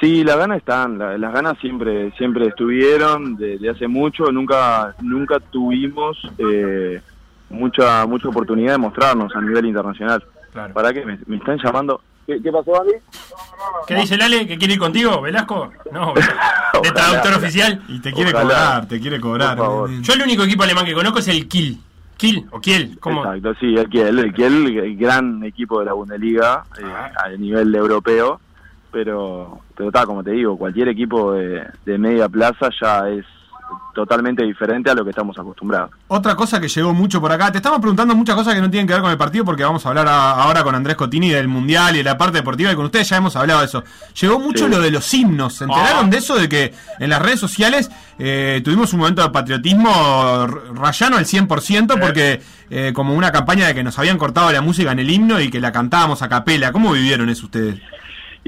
Sí, 0.00 0.24
las 0.24 0.36
ganas 0.36 0.58
están, 0.58 0.98
la- 0.98 1.16
las 1.16 1.32
ganas 1.32 1.56
siempre 1.60 2.10
siempre 2.18 2.48
estuvieron 2.48 3.36
desde 3.36 3.70
hace 3.70 3.86
mucho. 3.88 4.30
Nunca 4.32 4.94
nunca 5.00 5.38
tuvimos 5.40 6.18
eh, 6.36 7.00
mucha 7.48 8.04
mucha 8.06 8.28
oportunidad 8.28 8.72
de 8.72 8.78
mostrarnos 8.78 9.34
a 9.34 9.40
nivel 9.40 9.66
internacional. 9.66 10.22
Claro. 10.56 10.72
¿Para 10.74 10.92
qué 10.94 11.04
me, 11.04 11.18
me 11.26 11.36
están 11.36 11.58
llamando? 11.62 12.00
¿Qué, 12.26 12.40
qué 12.42 12.50
pasó, 12.50 12.80
Andy? 12.80 12.94
¿Qué 13.86 13.94
dice 13.94 14.14
el 14.14 14.22
Ale? 14.22 14.46
¿Que 14.46 14.56
quiere 14.56 14.72
ir 14.74 14.80
contigo, 14.80 15.20
Velasco? 15.20 15.70
No, 15.92 16.14
de 16.82 16.90
traductor 16.92 17.34
oficial. 17.34 17.82
Y 17.88 18.00
te 18.00 18.10
quiere 18.12 18.30
Ojalá. 18.30 18.42
cobrar, 18.42 18.88
te 18.88 19.00
quiere 19.00 19.20
cobrar. 19.20 19.56
Favor. 19.58 19.90
Yo 20.00 20.14
el 20.14 20.22
único 20.22 20.42
equipo 20.44 20.62
alemán 20.62 20.86
que 20.86 20.94
conozco 20.94 21.18
es 21.18 21.28
el 21.28 21.46
Kiel. 21.46 21.76
Kiel 22.16 22.46
o 22.50 22.58
Kiel, 22.60 22.98
¿cómo? 23.00 23.22
Exacto, 23.22 23.54
sí, 23.60 23.76
el 23.76 23.88
Kiel, 23.90 24.18
el 24.18 24.32
Kiel, 24.32 24.66
el 24.78 24.96
gran 24.96 25.44
equipo 25.44 25.80
de 25.80 25.84
la 25.84 25.92
Bundesliga 25.92 26.64
eh, 26.78 26.82
Ah. 26.86 27.10
a 27.26 27.28
nivel 27.36 27.74
europeo, 27.74 28.40
pero 28.90 29.60
pero 29.76 29.88
está, 29.90 30.06
como 30.06 30.24
te 30.24 30.30
digo, 30.30 30.56
cualquier 30.56 30.88
equipo 30.88 31.32
de, 31.34 31.62
de 31.84 31.98
media 31.98 32.28
plaza 32.30 32.70
ya 32.80 33.06
es 33.10 33.26
totalmente 33.94 34.42
diferente 34.44 34.90
a 34.90 34.94
lo 34.94 35.04
que 35.04 35.10
estamos 35.10 35.38
acostumbrados. 35.38 35.90
Otra 36.08 36.34
cosa 36.36 36.60
que 36.60 36.68
llegó 36.68 36.92
mucho 36.92 37.18
por 37.20 37.32
acá, 37.32 37.50
te 37.50 37.58
estamos 37.58 37.80
preguntando 37.80 38.14
muchas 38.14 38.34
cosas 38.36 38.54
que 38.54 38.60
no 38.60 38.70
tienen 38.70 38.86
que 38.86 38.92
ver 38.92 39.00
con 39.02 39.10
el 39.10 39.16
partido 39.16 39.44
porque 39.44 39.64
vamos 39.64 39.84
a 39.86 39.88
hablar 39.88 40.06
a- 40.06 40.32
ahora 40.32 40.62
con 40.62 40.74
Andrés 40.74 40.96
Cotini 40.96 41.30
del 41.30 41.48
Mundial 41.48 41.94
y 41.94 41.98
de 41.98 42.04
la 42.04 42.18
parte 42.18 42.38
deportiva 42.38 42.70
y 42.70 42.76
con 42.76 42.84
ustedes 42.84 43.08
ya 43.08 43.16
hemos 43.16 43.34
hablado 43.36 43.60
de 43.60 43.66
eso. 43.66 43.82
Llegó 44.20 44.38
mucho 44.38 44.66
Sí. 44.66 44.70
lo 44.70 44.80
de 44.80 44.90
los 44.90 45.14
himnos, 45.14 45.54
¿se 45.54 45.64
enteraron 45.64 46.06
Ah. 46.06 46.10
de 46.10 46.16
eso? 46.18 46.36
De 46.36 46.48
que 46.48 46.74
en 46.98 47.08
las 47.10 47.22
redes 47.22 47.40
sociales 47.40 47.90
eh, 48.18 48.60
tuvimos 48.64 48.92
un 48.92 49.00
momento 49.00 49.22
de 49.22 49.30
patriotismo 49.30 50.46
rayano 50.74 51.16
al 51.16 51.24
100% 51.26 51.98
porque 52.00 52.40
eh, 52.70 52.92
como 52.94 53.14
una 53.14 53.30
campaña 53.32 53.66
de 53.66 53.74
que 53.74 53.82
nos 53.84 53.98
habían 53.98 54.18
cortado 54.18 54.50
la 54.52 54.60
música 54.60 54.92
en 54.92 54.98
el 54.98 55.08
himno 55.10 55.40
y 55.40 55.50
que 55.50 55.60
la 55.60 55.72
cantábamos 55.72 56.20
a 56.22 56.28
capela. 56.28 56.72
¿Cómo 56.72 56.92
vivieron 56.92 57.28
eso 57.28 57.46
ustedes? 57.46 57.80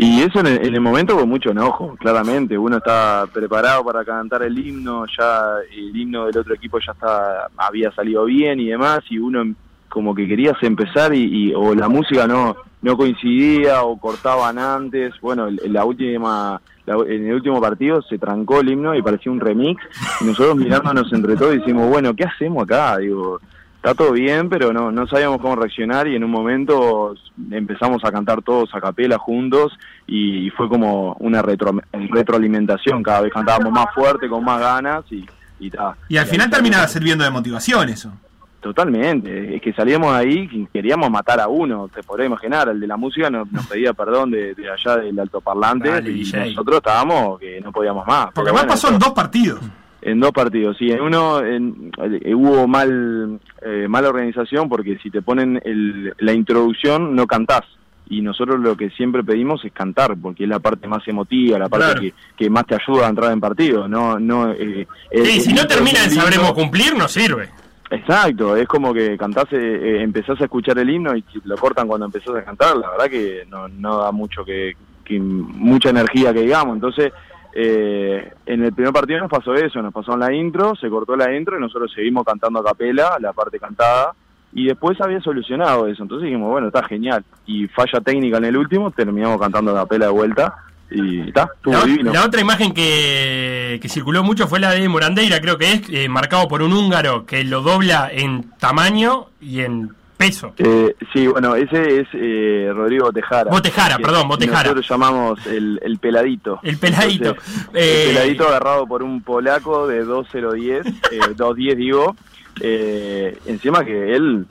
Y 0.00 0.22
eso 0.22 0.38
en 0.40 0.46
el, 0.46 0.66
en 0.66 0.74
el 0.74 0.80
momento 0.80 1.16
con 1.16 1.28
mucho 1.28 1.50
enojo, 1.50 1.96
claramente. 1.98 2.56
Uno 2.56 2.76
está 2.76 3.26
preparado 3.32 3.84
para 3.84 4.04
cantar 4.04 4.44
el 4.44 4.56
himno, 4.56 5.04
ya 5.18 5.54
el 5.76 5.96
himno 5.96 6.26
del 6.26 6.38
otro 6.38 6.54
equipo 6.54 6.78
ya 6.78 6.92
está, 6.92 7.48
había 7.56 7.90
salido 7.92 8.24
bien 8.24 8.60
y 8.60 8.66
demás, 8.68 9.00
y 9.10 9.18
uno 9.18 9.44
como 9.88 10.14
que 10.14 10.28
querías 10.28 10.56
empezar 10.62 11.12
y, 11.14 11.48
y- 11.48 11.54
o 11.54 11.74
la 11.74 11.88
música 11.88 12.26
no 12.26 12.56
no 12.80 12.96
coincidía 12.96 13.82
o 13.82 13.98
cortaban 13.98 14.56
antes. 14.56 15.12
Bueno, 15.20 15.48
en 15.48 15.72
la 15.72 15.84
última 15.84 16.60
la- 16.86 16.94
en 17.08 17.26
el 17.26 17.34
último 17.34 17.60
partido 17.60 18.00
se 18.02 18.18
trancó 18.18 18.60
el 18.60 18.70
himno 18.70 18.94
y 18.94 19.02
parecía 19.02 19.32
un 19.32 19.40
remix. 19.40 19.82
Y 20.20 20.24
nosotros 20.26 20.54
mirándonos 20.56 21.12
entre 21.12 21.34
todos 21.34 21.56
y 21.56 21.58
decimos, 21.58 21.88
bueno, 21.88 22.14
¿qué 22.14 22.22
hacemos 22.22 22.62
acá? 22.62 22.98
Digo, 22.98 23.40
está 23.78 23.94
todo 23.94 24.12
bien, 24.12 24.48
pero 24.48 24.72
no, 24.72 24.92
no 24.92 25.06
sabíamos 25.06 25.40
cómo 25.40 25.56
reaccionar 25.56 26.06
y 26.06 26.14
en 26.14 26.22
un 26.22 26.30
momento 26.30 27.14
empezamos 27.50 28.04
a 28.04 28.12
cantar 28.12 28.42
todos 28.42 28.74
a 28.74 28.80
capela 28.80 29.18
juntos 29.18 29.72
y, 30.06 30.50
fue 30.50 30.68
como 30.68 31.16
una 31.20 31.42
retro, 31.42 31.72
retroalimentación, 31.92 33.02
cada 33.02 33.22
vez 33.22 33.32
cantábamos 33.32 33.72
más 33.72 33.86
fuerte, 33.94 34.28
con 34.28 34.44
más 34.44 34.60
ganas 34.60 35.04
y 35.10 35.24
y, 35.60 35.70
ta. 35.70 35.96
Y 36.08 36.16
al 36.16 36.26
final 36.26 36.50
terminaba 36.50 36.86
sirviendo 36.88 37.24
de 37.24 37.30
motivación 37.30 37.88
eso. 37.88 38.12
Totalmente, 38.60 39.54
es 39.54 39.62
que 39.62 39.72
salíamos 39.72 40.12
ahí 40.12 40.48
y 40.50 40.66
queríamos 40.66 41.08
matar 41.10 41.40
a 41.40 41.46
uno, 41.46 41.88
te 41.88 42.02
podrás 42.02 42.26
imaginar, 42.26 42.68
el 42.68 42.80
de 42.80 42.88
la 42.88 42.96
música 42.96 43.30
nos, 43.30 43.50
nos 43.52 43.64
pedía 43.66 43.92
perdón 43.92 44.32
de, 44.32 44.52
de 44.54 44.68
allá 44.68 44.96
del 44.96 45.18
altoparlante 45.18 45.88
Dale, 45.88 46.10
y 46.10 46.24
DJ. 46.24 46.46
nosotros 46.50 46.78
estábamos 46.78 47.38
que 47.38 47.60
no 47.60 47.70
podíamos 47.70 48.04
más. 48.04 48.26
Porque 48.26 48.50
Pero 48.50 48.54
más 48.54 48.62
bueno, 48.62 48.68
pasó 48.70 48.88
en 48.88 48.98
dos 48.98 49.12
partidos. 49.12 49.60
En 50.00 50.20
dos 50.20 50.30
partidos, 50.32 50.76
sí. 50.78 50.90
En 50.90 51.00
uno 51.00 51.40
en- 51.44 51.90
eh, 52.24 52.34
hubo 52.34 52.66
mal 52.68 53.40
eh, 53.62 53.86
mala 53.88 54.08
organización 54.08 54.68
porque 54.68 54.96
si 55.02 55.10
te 55.10 55.22
ponen 55.22 55.60
el- 55.64 56.14
la 56.18 56.32
introducción 56.32 57.16
no 57.16 57.26
cantás. 57.26 57.62
Y 58.10 58.22
nosotros 58.22 58.60
lo 58.60 58.74
que 58.76 58.88
siempre 58.90 59.22
pedimos 59.22 59.62
es 59.64 59.72
cantar, 59.72 60.16
porque 60.16 60.44
es 60.44 60.48
la 60.48 60.60
parte 60.60 60.86
más 60.88 61.06
emotiva, 61.08 61.58
la 61.58 61.68
parte 61.68 61.84
Claro. 61.86 62.00
que, 62.00 62.14
que 62.38 62.48
más 62.48 62.64
te 62.66 62.76
ayuda 62.76 63.06
a 63.06 63.10
entrar 63.10 63.32
en 63.32 63.40
partido. 63.40 63.86
No, 63.86 64.18
no, 64.18 64.50
eh, 64.52 64.86
Sí, 65.12 65.40
si 65.40 65.52
no 65.52 65.66
termina 65.66 66.04
el 66.04 66.10
sabremos 66.12 66.52
cumplir, 66.52 66.96
no 66.96 67.06
sirve. 67.08 67.48
Exacto, 67.90 68.54
es 68.56 68.68
como 68.68 68.92
que 68.94 69.16
cantás, 69.18 69.46
eh, 69.52 69.56
eh, 69.60 70.02
empezás 70.02 70.40
a 70.40 70.44
escuchar 70.44 70.78
el 70.78 70.88
himno 70.90 71.16
y 71.16 71.24
lo 71.44 71.56
cortan 71.56 71.88
cuando 71.88 72.06
empezás 72.06 72.36
a 72.36 72.44
cantar, 72.44 72.76
la 72.76 72.90
verdad 72.90 73.08
que 73.10 73.44
no, 73.50 73.66
no 73.68 73.98
da 73.98 74.12
mucho 74.12 74.44
que, 74.44 74.76
que 75.04 75.18
mucha 75.18 75.88
energía 75.90 76.32
que 76.34 76.42
digamos, 76.42 76.74
entonces 76.76 77.12
eh, 77.60 78.32
en 78.46 78.62
el 78.62 78.72
primer 78.72 78.92
partido 78.92 79.18
nos 79.18 79.30
pasó 79.30 79.52
eso, 79.54 79.82
nos 79.82 79.92
pasó 79.92 80.14
en 80.14 80.20
la 80.20 80.32
intro, 80.32 80.76
se 80.76 80.88
cortó 80.88 81.16
la 81.16 81.34
intro 81.34 81.58
y 81.58 81.60
nosotros 81.60 81.90
seguimos 81.92 82.24
cantando 82.24 82.60
a 82.60 82.64
capela, 82.64 83.16
la 83.18 83.32
parte 83.32 83.58
cantada, 83.58 84.12
y 84.52 84.66
después 84.66 85.00
había 85.00 85.20
solucionado 85.20 85.88
eso, 85.88 86.04
entonces 86.04 86.26
dijimos, 86.26 86.52
bueno, 86.52 86.68
está 86.68 86.84
genial, 86.84 87.24
y 87.46 87.66
falla 87.66 88.00
técnica 88.00 88.38
en 88.38 88.44
el 88.44 88.56
último, 88.56 88.92
terminamos 88.92 89.40
cantando 89.40 89.72
a 89.72 89.82
capela 89.82 90.06
de 90.06 90.12
vuelta, 90.12 90.54
y 90.88 91.22
está, 91.22 91.50
estuvo 91.56 91.74
La, 91.74 91.84
divino. 91.84 92.12
la 92.12 92.24
otra 92.26 92.40
imagen 92.40 92.72
que, 92.72 93.80
que 93.82 93.88
circuló 93.88 94.22
mucho 94.22 94.46
fue 94.46 94.60
la 94.60 94.70
de 94.70 94.88
Morandeira, 94.88 95.40
creo 95.40 95.58
que 95.58 95.72
es, 95.72 95.82
eh, 95.90 96.08
marcado 96.08 96.46
por 96.46 96.62
un 96.62 96.72
húngaro 96.72 97.26
que 97.26 97.42
lo 97.42 97.62
dobla 97.62 98.08
en 98.12 98.50
tamaño 98.60 99.26
y 99.40 99.62
en 99.62 99.90
peso. 100.18 100.52
Eh, 100.58 100.94
sí, 101.14 101.26
bueno, 101.28 101.54
ese 101.54 102.00
es 102.00 102.08
eh, 102.12 102.70
Rodrigo 102.74 103.10
Tejara. 103.12 103.50
Botejara, 103.50 103.96
Que 103.96 104.02
perdón, 104.02 104.28
Botejara. 104.28 104.64
Nosotros 104.64 104.86
llamamos 104.88 105.46
el, 105.46 105.80
el 105.82 105.98
peladito. 105.98 106.60
El 106.62 106.76
peladito. 106.76 107.30
Entonces, 107.30 107.68
Eh, 107.72 108.04
El 108.08 108.14
peladito 108.14 108.48
agarrado 108.48 108.86
por 108.86 109.02
un 109.02 109.22
polaco 109.22 109.86
de 109.86 110.04
2010, 110.04 110.86
eh, 110.86 110.92
210 111.36 111.76
digo. 111.78 112.16
Eh, 112.60 113.38
encima 113.46 113.84
que 113.84 114.14
él 114.16 114.44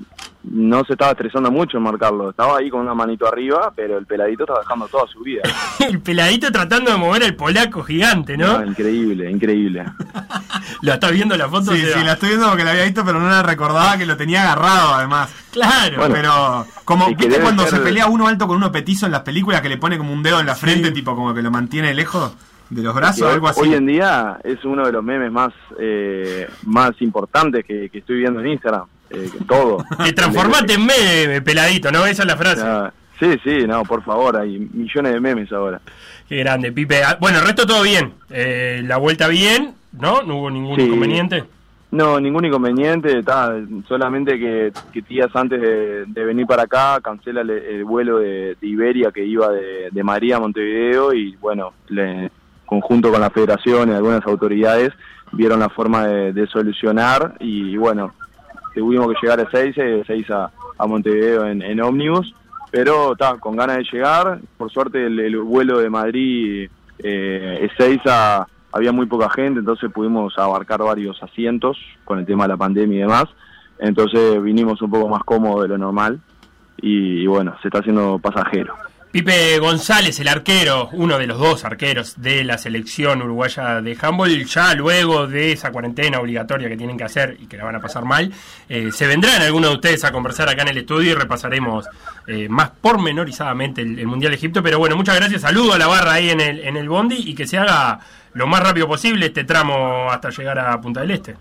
no 0.51 0.83
se 0.85 0.93
estaba 0.93 1.11
estresando 1.11 1.51
mucho 1.51 1.77
en 1.77 1.83
marcarlo, 1.83 2.29
estaba 2.29 2.57
ahí 2.57 2.69
con 2.69 2.81
una 2.81 2.93
manito 2.93 3.27
arriba, 3.27 3.71
pero 3.75 3.97
el 3.97 4.05
peladito 4.05 4.43
estaba 4.43 4.59
dejando 4.59 4.87
toda 4.87 5.07
su 5.07 5.19
vida. 5.21 5.41
el 5.87 5.99
peladito 5.99 6.51
tratando 6.51 6.91
de 6.91 6.97
mover 6.97 7.23
al 7.23 7.35
polaco 7.35 7.83
gigante, 7.83 8.37
¿no? 8.37 8.59
No, 8.59 8.65
increíble, 8.65 9.29
increíble. 9.29 9.83
Lo 10.81 10.93
estás 10.93 11.11
viendo 11.11 11.35
la 11.37 11.49
foto. 11.49 11.71
Sí, 11.73 11.81
sí, 11.81 12.03
la 12.03 12.13
estoy 12.13 12.29
viendo 12.29 12.47
porque 12.49 12.63
la 12.63 12.71
había 12.71 12.83
visto, 12.83 13.03
pero 13.05 13.19
no 13.19 13.29
la 13.29 13.41
recordaba 13.43 13.97
que 13.97 14.05
lo 14.05 14.15
tenía 14.15 14.43
agarrado 14.43 14.93
además. 14.95 15.33
Claro. 15.51 15.97
Bueno, 15.97 16.13
pero 16.15 16.65
como 16.85 17.07
viste 17.07 17.39
cuando 17.39 17.63
ser- 17.63 17.79
se 17.79 17.79
pelea 17.79 18.07
uno 18.07 18.27
alto 18.27 18.47
con 18.47 18.57
uno 18.57 18.71
petizo 18.71 19.05
en 19.07 19.11
las 19.11 19.21
películas 19.21 19.61
que 19.61 19.69
le 19.69 19.77
pone 19.77 19.97
como 19.97 20.13
un 20.13 20.21
dedo 20.23 20.39
en 20.39 20.45
la 20.45 20.55
frente, 20.55 20.91
tipo 20.91 21.15
como 21.15 21.33
que 21.33 21.41
lo 21.41 21.49
mantiene 21.51 21.93
lejos 21.93 22.35
de 22.69 22.83
los 22.83 22.93
brazos, 22.93 23.23
hoy- 23.23 23.33
algo 23.33 23.47
así. 23.47 23.61
Hoy 23.61 23.73
en 23.73 23.85
día 23.87 24.39
es 24.43 24.63
uno 24.65 24.85
de 24.85 24.91
los 24.91 25.03
memes 25.03 25.31
más 25.31 25.51
eh, 25.79 26.47
más 26.65 26.91
importantes 27.01 27.65
que, 27.65 27.89
que 27.89 27.99
estoy 27.99 28.17
viendo 28.17 28.39
en 28.41 28.47
Instagram. 28.47 28.83
Eh, 29.09 29.29
todo. 29.47 29.83
Te 30.03 30.13
transformaste 30.13 30.73
en 30.73 30.85
meme, 30.85 31.41
peladito, 31.41 31.91
¿no? 31.91 32.05
Esa 32.05 32.23
es 32.23 32.27
la 32.27 32.37
frase. 32.37 32.61
Ah, 32.65 32.91
sí, 33.19 33.37
sí, 33.43 33.65
no, 33.67 33.83
por 33.83 34.03
favor, 34.03 34.37
hay 34.37 34.59
millones 34.73 35.13
de 35.13 35.19
memes 35.19 35.51
ahora. 35.51 35.79
Qué 36.27 36.37
grande, 36.37 36.71
Pipe. 36.71 37.03
Ah, 37.03 37.17
Bueno, 37.19 37.39
el 37.39 37.45
resto 37.45 37.65
todo 37.65 37.83
bien. 37.83 38.13
Eh, 38.29 38.81
la 38.85 38.97
vuelta 38.97 39.27
bien, 39.27 39.73
¿no? 39.93 40.21
No 40.23 40.37
hubo 40.37 40.49
ningún 40.51 40.75
Sí. 40.75 40.81
inconveniente. 40.83 41.43
No, 41.89 42.19
ningún 42.19 42.43
inconveniente, 42.43 43.19
está, 43.19 43.55
solamente 43.87 44.37
que, 44.37 44.73
que 44.91 45.01
días 45.03 45.29
antes 45.33 45.61
de, 45.61 46.03
de 46.05 46.25
venir 46.25 46.45
para 46.45 46.63
acá 46.63 46.99
cancela 47.01 47.39
el, 47.39 47.49
el 47.49 47.85
vuelo 47.85 48.19
de, 48.19 48.57
de 48.59 48.67
Iberia 48.67 49.09
que 49.13 49.23
iba 49.23 49.49
de, 49.53 49.87
de 49.89 50.03
Madrid 50.03 50.33
a 50.33 50.39
Montevideo 50.41 51.13
y 51.13 51.37
bueno, 51.37 51.71
le, 51.87 52.29
conjunto 52.65 53.09
con 53.09 53.21
la 53.21 53.29
federación 53.29 53.89
y 53.89 53.93
algunas 53.95 54.25
autoridades 54.25 54.91
vieron 55.31 55.61
la 55.61 55.69
forma 55.69 56.05
de 56.07 56.45
solucionar 56.47 57.35
y 57.39 57.77
bueno, 57.77 58.13
tuvimos 58.77 59.07
que 59.07 59.15
llegar 59.21 59.39
a 59.39 59.49
6, 59.49 59.75
6 60.05 60.31
a, 60.31 60.51
a 60.77 60.87
Montevideo 60.87 61.47
en, 61.47 61.81
ómnibus, 61.81 62.33
pero 62.71 63.13
está, 63.13 63.37
con 63.37 63.55
ganas 63.55 63.77
de 63.77 63.87
llegar, 63.91 64.39
por 64.57 64.71
suerte 64.71 65.05
el, 65.05 65.19
el 65.19 65.37
vuelo 65.39 65.79
de 65.79 65.89
Madrid 65.89 66.69
eh, 66.99 67.69
Ezeiza 67.71 68.47
había 68.71 68.91
muy 68.91 69.07
poca 69.07 69.29
gente, 69.29 69.59
entonces 69.59 69.91
pudimos 69.91 70.37
abarcar 70.37 70.83
varios 70.83 71.21
asientos 71.23 71.77
con 72.05 72.19
el 72.19 72.25
tema 72.25 72.43
de 72.43 72.49
la 72.49 72.57
pandemia 72.57 72.97
y 72.97 73.01
demás, 73.01 73.25
entonces 73.79 74.41
vinimos 74.43 74.81
un 74.81 74.91
poco 74.91 75.09
más 75.09 75.23
cómodos 75.23 75.63
de 75.63 75.69
lo 75.69 75.77
normal 75.77 76.19
y 76.79 77.25
bueno, 77.25 77.55
se 77.61 77.69
está 77.69 77.79
haciendo 77.79 78.19
pasajero. 78.19 78.75
Pipe 79.17 79.57
González, 79.57 80.19
el 80.19 80.27
arquero, 80.27 80.89
uno 80.91 81.17
de 81.17 81.25
los 81.25 81.39
dos 81.39 81.65
arqueros 81.65 82.21
de 82.21 82.43
la 82.43 82.59
selección 82.59 83.19
uruguaya 83.19 83.81
de 83.81 83.97
handball, 83.99 84.45
ya 84.45 84.75
luego 84.75 85.25
de 85.25 85.53
esa 85.53 85.71
cuarentena 85.71 86.19
obligatoria 86.19 86.69
que 86.69 86.77
tienen 86.77 86.99
que 86.99 87.05
hacer 87.05 87.35
y 87.39 87.47
que 87.47 87.57
la 87.57 87.63
van 87.63 87.77
a 87.77 87.79
pasar 87.79 88.05
mal, 88.05 88.31
eh, 88.69 88.91
se 88.91 89.07
vendrán 89.07 89.41
algunos 89.41 89.71
de 89.71 89.75
ustedes 89.77 90.03
a 90.03 90.11
conversar 90.11 90.49
acá 90.49 90.61
en 90.61 90.67
el 90.67 90.77
estudio 90.77 91.13
y 91.13 91.15
repasaremos 91.15 91.87
eh, 92.27 92.47
más 92.47 92.69
pormenorizadamente 92.79 93.81
el, 93.81 93.97
el 93.97 94.05
Mundial 94.05 94.33
de 94.33 94.37
Egipto. 94.37 94.61
Pero 94.61 94.77
bueno, 94.77 94.95
muchas 94.95 95.15
gracias, 95.15 95.41
saludo 95.41 95.73
a 95.73 95.79
la 95.79 95.87
barra 95.87 96.13
ahí 96.13 96.29
en 96.29 96.39
el, 96.39 96.59
en 96.59 96.77
el 96.77 96.87
Bondi 96.87 97.15
y 97.15 97.33
que 97.33 97.47
se 97.47 97.57
haga 97.57 97.99
lo 98.33 98.45
más 98.45 98.61
rápido 98.61 98.87
posible 98.87 99.25
este 99.25 99.45
tramo 99.45 100.11
hasta 100.11 100.29
llegar 100.29 100.59
a 100.59 100.79
Punta 100.79 101.01
del 101.01 101.09
Este. 101.09 101.35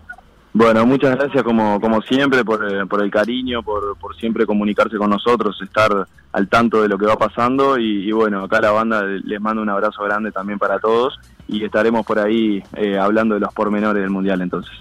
Bueno, 0.58 0.86
muchas 0.86 1.14
gracias 1.16 1.44
como, 1.44 1.78
como 1.82 2.00
siempre 2.00 2.42
por, 2.42 2.66
eh, 2.66 2.86
por 2.86 3.02
el 3.02 3.10
cariño, 3.10 3.62
por, 3.62 3.94
por 3.98 4.16
siempre 4.16 4.46
comunicarse 4.46 4.96
con 4.96 5.10
nosotros, 5.10 5.60
estar 5.60 6.06
al 6.32 6.48
tanto 6.48 6.80
de 6.80 6.88
lo 6.88 6.96
que 6.96 7.04
va 7.04 7.14
pasando 7.16 7.78
y, 7.78 8.08
y 8.08 8.12
bueno, 8.12 8.42
acá 8.42 8.62
la 8.62 8.70
banda 8.70 9.02
les 9.02 9.38
mando 9.38 9.60
un 9.60 9.68
abrazo 9.68 10.02
grande 10.04 10.32
también 10.32 10.58
para 10.58 10.78
todos 10.78 11.20
y 11.46 11.62
estaremos 11.62 12.06
por 12.06 12.18
ahí 12.18 12.62
eh, 12.74 12.96
hablando 12.96 13.34
de 13.34 13.42
los 13.42 13.52
pormenores 13.52 14.00
del 14.00 14.08
Mundial 14.08 14.40
entonces. 14.40 14.72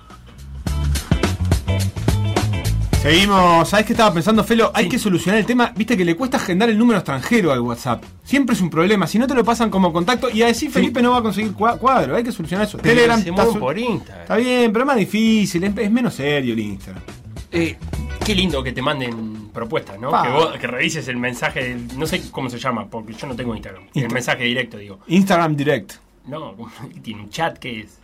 Seguimos, 3.06 3.70
¿sabés 3.70 3.86
qué 3.86 3.94
estaba 3.94 4.12
pensando, 4.12 4.44
Felo? 4.44 4.72
Hay 4.74 4.90
que 4.90 4.98
solucionar 4.98 5.40
el 5.40 5.46
tema, 5.46 5.72
viste 5.76 5.96
que 5.96 6.04
le 6.04 6.16
cuesta 6.16 6.38
agendar 6.38 6.70
el 6.72 6.78
número 6.80 6.98
extranjero 6.98 7.52
al 7.52 7.60
WhatsApp. 7.60 8.04
Siempre 8.24 8.56
es 8.56 8.62
un 8.62 8.72
problema, 8.72 9.06
si 9.06 9.20
no 9.20 9.28
te 9.28 9.36
lo 9.36 9.44
pasan 9.44 9.70
como 9.70 9.94
contacto 9.94 10.28
y 10.32 10.42
a 10.42 10.48
decir 10.48 10.72
Felipe 10.72 11.04
no 11.04 11.12
va 11.12 11.20
a 11.20 11.22
conseguir 11.22 11.52
cua- 11.54 11.78
cuadro, 11.78 12.16
hay 12.16 12.24
que 12.24 12.32
solucionar 12.32 12.66
eso. 12.66 12.80
Telegram 12.80 13.22
Se 13.22 13.30
está, 13.30 13.46
por 13.46 13.78
Instagram. 13.78 14.22
está 14.24 14.36
bien, 14.38 14.74
pero 14.74 14.86
es 14.86 14.88
más 14.88 14.96
difícil, 14.98 15.64
es, 15.66 15.78
es 15.78 15.92
menos 15.92 16.16
serio 16.16 16.54
el 16.54 16.60
Instagram. 16.60 17.04
Eh, 17.52 17.78
qué 18.26 18.34
lindo 18.34 18.64
que 18.64 18.72
te 18.72 18.82
manden 18.82 19.50
propuestas, 19.54 20.00
¿no? 20.00 20.10
Pa. 20.10 20.24
Que, 20.24 20.30
vos, 20.32 20.58
que 20.58 20.66
revises 20.66 21.08
el 21.08 21.18
mensaje, 21.18 21.78
no 21.96 22.08
sé 22.08 22.24
cómo 22.32 22.50
se 22.50 22.58
llama, 22.58 22.88
porque 22.90 23.14
yo 23.14 23.28
no 23.28 23.36
tengo 23.36 23.54
Instagram. 23.54 23.84
El 23.94 24.10
mensaje 24.12 24.46
directo, 24.46 24.78
digo. 24.78 24.98
Instagram 25.06 25.56
Direct. 25.56 25.94
No, 26.26 26.56
tiene 27.04 27.22
un 27.22 27.30
chat 27.30 27.60
que 27.60 27.82
es. 27.82 28.00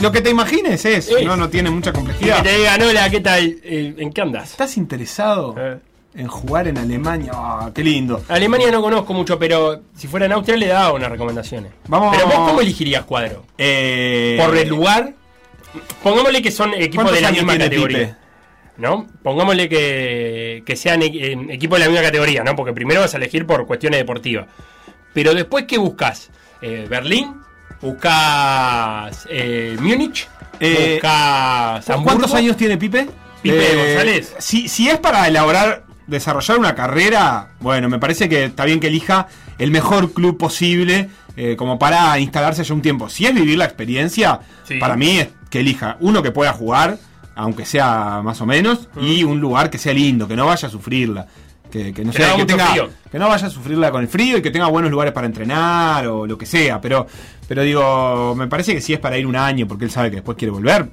Lo 0.00 0.12
que 0.12 0.20
te 0.20 0.30
imagines 0.30 0.84
es, 0.84 1.08
Es. 1.08 1.24
no, 1.24 1.36
no 1.36 1.48
tiene 1.48 1.70
mucha 1.70 1.90
Y 1.90 1.92
que 1.92 1.98
complejidad. 1.98 2.42
te 2.42 2.56
digan, 2.58 2.82
hola, 2.82 3.10
¿qué 3.10 3.20
tal? 3.20 3.56
Eh, 3.64 3.94
¿En 3.98 4.12
qué 4.12 4.20
andas? 4.20 4.50
¿Estás 4.52 4.76
interesado 4.76 5.54
Eh, 5.58 5.78
en 6.14 6.28
jugar 6.28 6.68
en 6.68 6.78
Alemania. 6.78 7.32
Ah, 7.34 7.70
qué 7.74 7.82
lindo. 7.82 8.22
Alemania 8.28 8.70
no 8.70 8.80
conozco 8.80 9.12
mucho, 9.14 9.38
pero 9.38 9.82
si 9.96 10.06
fuera 10.06 10.26
en 10.26 10.32
Austria 10.32 10.56
le 10.56 10.68
daba 10.68 10.92
unas 10.92 11.10
recomendaciones. 11.10 11.72
Vamos- 11.88 12.14
Pero 12.16 12.26
vos, 12.28 12.34
¿cómo 12.50 12.60
elegirías 12.60 13.04
cuadro? 13.04 13.44
Eh, 13.58 14.40
¿Por 14.44 14.56
el 14.56 14.68
lugar? 14.68 15.12
Pongámosle 16.02 16.40
que 16.40 16.50
son 16.52 16.72
equipos 16.74 16.94
¿Cuántos 17.04 17.14
de 17.16 17.20
la 17.22 17.32
misma 17.32 17.58
categoría. 17.58 17.98
Pipe? 17.98 18.14
¿No? 18.78 19.06
Pongámosle 19.24 19.68
que, 19.68 20.62
que 20.64 20.76
sean 20.76 21.02
e- 21.02 21.06
eh, 21.06 21.36
equipos 21.50 21.78
de 21.80 21.84
la 21.86 21.90
misma 21.90 22.06
categoría, 22.06 22.44
¿no? 22.44 22.54
Porque 22.54 22.72
primero 22.72 23.00
vas 23.00 23.12
a 23.12 23.16
elegir 23.16 23.44
por 23.44 23.66
cuestiones 23.66 23.98
deportivas. 23.98 24.46
Pero 25.12 25.34
después, 25.34 25.64
¿qué 25.66 25.78
buscas? 25.78 26.30
Eh, 26.62 26.86
¿Berlín? 26.88 27.34
¿Buscas 27.80 29.26
eh, 29.30 29.76
Múnich? 29.80 30.28
Eh, 30.60 30.94
¿Buscas 30.94 31.88
Hamburgo? 31.90 32.04
¿Cuántos 32.04 32.34
años 32.34 32.56
tiene 32.56 32.76
Pipe? 32.76 33.00
Eh, 33.00 33.08
Pipe 33.42 33.76
González. 33.76 34.34
Si, 34.38 34.68
si 34.68 34.88
es 34.88 34.98
para 34.98 35.26
elaborar, 35.28 35.84
desarrollar 36.06 36.58
una 36.58 36.74
carrera, 36.74 37.50
bueno, 37.60 37.88
me 37.88 37.98
parece 37.98 38.28
que 38.28 38.44
está 38.46 38.64
bien 38.64 38.80
que 38.80 38.88
elija 38.88 39.28
el 39.58 39.70
mejor 39.70 40.12
club 40.12 40.36
posible 40.38 41.08
eh, 41.36 41.54
como 41.56 41.78
para 41.78 42.18
instalarse 42.18 42.64
ya 42.64 42.74
un 42.74 42.82
tiempo. 42.82 43.08
Si 43.08 43.26
es 43.26 43.34
vivir 43.34 43.58
la 43.58 43.64
experiencia, 43.66 44.40
Sí. 44.64 44.78
para 44.78 44.96
mí 44.96 45.18
es 45.18 45.28
que 45.50 45.60
elija 45.60 45.96
uno 46.00 46.22
que 46.22 46.30
pueda 46.32 46.52
jugar, 46.52 46.98
aunque 47.36 47.64
sea 47.64 48.20
más 48.24 48.40
o 48.40 48.46
menos, 48.46 48.88
y 49.00 49.22
un 49.22 49.40
lugar 49.40 49.70
que 49.70 49.78
sea 49.78 49.92
lindo, 49.94 50.26
que 50.26 50.34
no 50.36 50.46
vaya 50.46 50.66
a 50.66 50.70
sufrirla. 50.70 51.26
Que, 51.70 51.92
que 51.92 52.04
no, 52.04 52.12
sea- 52.12 52.34
que 52.34 52.44
tenga- 52.46 52.74
no 53.12 53.28
vaya 53.28 53.46
a 53.46 53.50
sufrirla 53.50 53.90
con 53.90 54.00
el 54.02 54.08
frío 54.08 54.38
y 54.38 54.42
que 54.42 54.50
tenga 54.50 54.68
buenos 54.68 54.90
lugares 54.90 55.12
para 55.12 55.26
entrenar 55.26 56.06
o 56.06 56.26
lo 56.26 56.38
que 56.38 56.46
sea. 56.46 56.80
Pero, 56.80 57.06
pero 57.46 57.62
digo, 57.62 58.34
me 58.34 58.46
parece 58.48 58.74
que 58.74 58.80
si 58.80 58.94
es 58.94 58.98
para 59.00 59.18
ir 59.18 59.26
un 59.26 59.36
año, 59.36 59.66
porque 59.68 59.84
él 59.84 59.90
sabe 59.90 60.08
que 60.10 60.16
después 60.16 60.38
quiere 60.38 60.52
volver, 60.52 60.88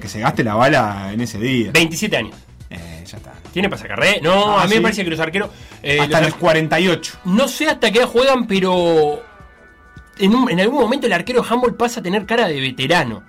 que 0.00 0.08
se 0.08 0.20
gaste 0.20 0.44
la 0.44 0.54
bala 0.54 1.10
en 1.12 1.20
ese 1.20 1.38
día. 1.38 1.70
27 1.72 2.16
años. 2.16 2.34
Eh, 2.70 3.02
ya 3.04 3.16
está. 3.16 3.32
¿Tiene 3.52 3.68
pasacarré? 3.68 4.20
No, 4.22 4.56
Ah, 4.58 4.62
a 4.62 4.64
mí 4.66 4.70
sí. 4.70 4.76
me 4.76 4.82
parece 4.82 5.02
que 5.04 5.10
los 5.10 5.18
arqueros. 5.20 5.50
eh, 5.82 5.98
Hasta 6.00 6.20
los- 6.20 6.30
los 6.30 6.38
48. 6.38 7.18
No 7.24 7.48
sé 7.48 7.66
hasta 7.68 7.90
qué 7.90 8.04
juegan, 8.04 8.46
pero. 8.46 9.22
En, 10.18 10.34
un- 10.34 10.50
en 10.50 10.60
algún 10.60 10.80
momento 10.80 11.06
el 11.06 11.12
arquero 11.12 11.44
handball 11.48 11.74
pasa 11.74 12.00
a 12.00 12.02
tener 12.02 12.24
cara 12.26 12.46
de 12.46 12.60
veterano. 12.60 13.22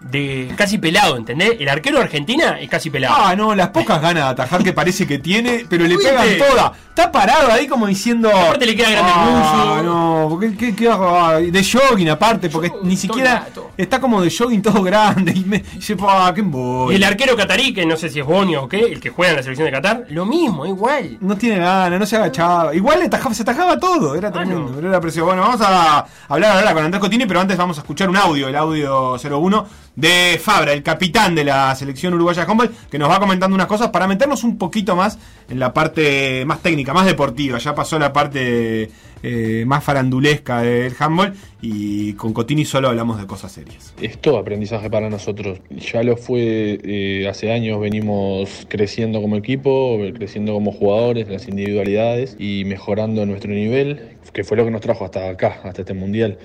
De 0.00 0.52
casi 0.56 0.78
pelado, 0.78 1.16
¿entendés? 1.16 1.56
El 1.58 1.68
arquero 1.68 1.98
de 1.98 2.04
Argentina 2.04 2.58
es 2.60 2.68
casi 2.70 2.88
pelado. 2.88 3.16
Ah, 3.18 3.34
no, 3.34 3.54
las 3.54 3.68
pocas 3.70 4.00
ganas 4.00 4.24
de 4.24 4.30
atajar 4.30 4.62
que 4.62 4.72
parece 4.72 5.06
que 5.06 5.18
tiene, 5.18 5.66
pero 5.68 5.86
le 5.86 5.96
pegan 5.96 6.26
toda. 6.38 6.72
Está 6.88 7.10
parado 7.10 7.52
ahí 7.52 7.66
como 7.66 7.86
diciendo. 7.86 8.28
Aparte 8.28 8.66
le 8.66 8.76
queda 8.76 8.90
grande 8.90 9.10
el 9.12 9.18
ah, 9.18 9.82
no, 9.84 10.26
porque 10.30 10.56
¿qué, 10.56 10.74
qué 10.74 10.88
hago? 10.88 11.08
Ah, 11.08 11.38
de 11.38 11.64
jogging 11.64 12.10
aparte, 12.10 12.48
porque 12.48 12.72
ni 12.82 12.96
siquiera 12.96 13.48
está 13.76 14.00
como 14.00 14.22
de 14.22 14.30
jogging 14.36 14.62
todo 14.62 14.82
grande. 14.82 15.32
Y 15.34 15.44
me 15.44 15.58
dice, 15.58 15.96
ah, 16.00 16.30
qué 16.34 16.40
embola". 16.40 16.92
y 16.92 16.96
el 16.96 17.04
arquero 17.04 17.36
catarí, 17.36 17.74
que 17.74 17.84
no 17.84 17.96
sé 17.96 18.08
si 18.08 18.20
es 18.20 18.26
Bonio 18.26 18.64
o 18.64 18.68
qué, 18.68 18.80
el 18.80 19.00
que 19.00 19.10
juega 19.10 19.30
en 19.30 19.36
la 19.36 19.42
selección 19.42 19.66
de 19.66 19.72
Qatar, 19.72 20.06
lo 20.10 20.24
mismo, 20.26 20.64
igual. 20.66 21.18
No 21.20 21.36
tiene 21.36 21.58
ganas, 21.58 21.98
no 21.98 22.06
se 22.06 22.16
agachaba. 22.16 22.74
Igual 22.74 23.00
le 23.00 23.06
atajaba- 23.06 23.34
se 23.34 23.42
atajaba 23.42 23.78
todo, 23.78 24.14
era 24.14 24.30
tremendo, 24.30 24.70
no. 24.70 24.74
pero 24.76 24.88
era 24.88 25.00
precioso. 25.00 25.26
Bueno, 25.26 25.42
vamos 25.42 25.60
a 25.60 26.04
hablar 26.28 26.56
ahora 26.56 26.72
con 26.74 26.84
Andrés 26.84 27.00
Cotini, 27.00 27.26
pero 27.26 27.40
antes 27.40 27.56
vamos 27.56 27.78
a 27.78 27.80
escuchar 27.80 28.08
un 28.08 28.16
audio, 28.16 28.48
el 28.48 28.56
audio 28.56 29.16
01 29.18 29.66
de 29.98 30.38
Fabra, 30.40 30.72
el 30.72 30.84
capitán 30.84 31.34
de 31.34 31.42
la 31.42 31.74
selección 31.74 32.14
uruguaya 32.14 32.44
de 32.44 32.50
handball, 32.52 32.70
que 32.88 33.00
nos 33.00 33.10
va 33.10 33.18
comentando 33.18 33.56
unas 33.56 33.66
cosas 33.66 33.88
para 33.88 34.06
meternos 34.06 34.44
un 34.44 34.56
poquito 34.56 34.94
más 34.94 35.18
en 35.50 35.58
la 35.58 35.74
parte 35.74 36.44
más 36.46 36.62
técnica, 36.62 36.94
más 36.94 37.04
deportiva. 37.04 37.58
Ya 37.58 37.74
pasó 37.74 37.98
la 37.98 38.12
parte 38.12 38.90
eh, 39.24 39.64
más 39.66 39.82
farandulesca 39.82 40.62
del 40.62 40.94
handball 40.96 41.34
y 41.60 42.12
con 42.12 42.32
Cotini 42.32 42.64
solo 42.64 42.90
hablamos 42.90 43.18
de 43.18 43.26
cosas 43.26 43.50
serias. 43.50 43.92
es 44.00 44.18
todo 44.18 44.38
aprendizaje 44.38 44.88
para 44.88 45.10
nosotros. 45.10 45.58
Ya 45.68 46.04
lo 46.04 46.16
fue 46.16 46.78
eh, 46.84 47.26
hace 47.28 47.50
años, 47.50 47.80
venimos 47.80 48.68
creciendo 48.68 49.20
como 49.20 49.34
equipo, 49.34 49.98
creciendo 50.14 50.52
como 50.52 50.70
jugadores, 50.70 51.28
las 51.28 51.48
individualidades 51.48 52.36
y 52.38 52.64
mejorando 52.66 53.26
nuestro 53.26 53.50
nivel, 53.50 54.16
que 54.32 54.44
fue 54.44 54.56
lo 54.56 54.64
que 54.64 54.70
nos 54.70 54.80
trajo 54.80 55.04
hasta 55.04 55.28
acá, 55.28 55.58
hasta 55.64 55.82
este 55.82 55.94
mundial. 55.94 56.38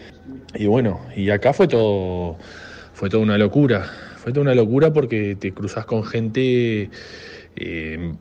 Y 0.56 0.66
bueno, 0.66 1.02
y 1.16 1.30
acá 1.30 1.54
fue 1.54 1.68
todo, 1.68 2.38
fue 2.94 3.10
toda 3.10 3.24
una 3.24 3.38
locura. 3.38 3.92
Fue 4.18 4.32
toda 4.32 4.44
una 4.44 4.56
locura 4.56 4.94
porque 4.94 5.36
te 5.36 5.52
cruzas 5.52 5.86
con 5.86 6.04
gente 6.04 6.90
eh, 7.56 8.14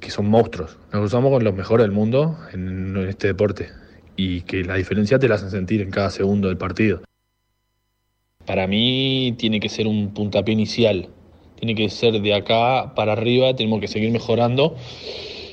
que 0.00 0.10
son 0.10 0.28
monstruos. 0.28 0.78
Nos 0.92 1.02
cruzamos 1.02 1.30
con 1.30 1.44
los 1.44 1.54
mejores 1.54 1.84
del 1.84 1.92
mundo 1.92 2.38
en, 2.52 2.96
en 2.96 3.08
este 3.08 3.28
deporte 3.28 3.68
y 4.16 4.42
que 4.42 4.64
la 4.64 4.76
diferencia 4.76 5.18
te 5.18 5.28
la 5.28 5.34
hacen 5.34 5.50
sentir 5.50 5.82
en 5.82 5.90
cada 5.90 6.10
segundo 6.10 6.48
del 6.48 6.56
partido. 6.56 7.02
Para 8.46 8.66
mí 8.66 9.34
tiene 9.38 9.60
que 9.60 9.68
ser 9.68 9.86
un 9.86 10.12
puntapié 10.14 10.52
inicial. 10.52 11.08
Tiene 11.56 11.74
que 11.74 11.88
ser 11.88 12.20
de 12.20 12.34
acá 12.34 12.94
para 12.94 13.12
arriba, 13.12 13.56
tenemos 13.56 13.80
que 13.80 13.88
seguir 13.88 14.10
mejorando 14.10 14.76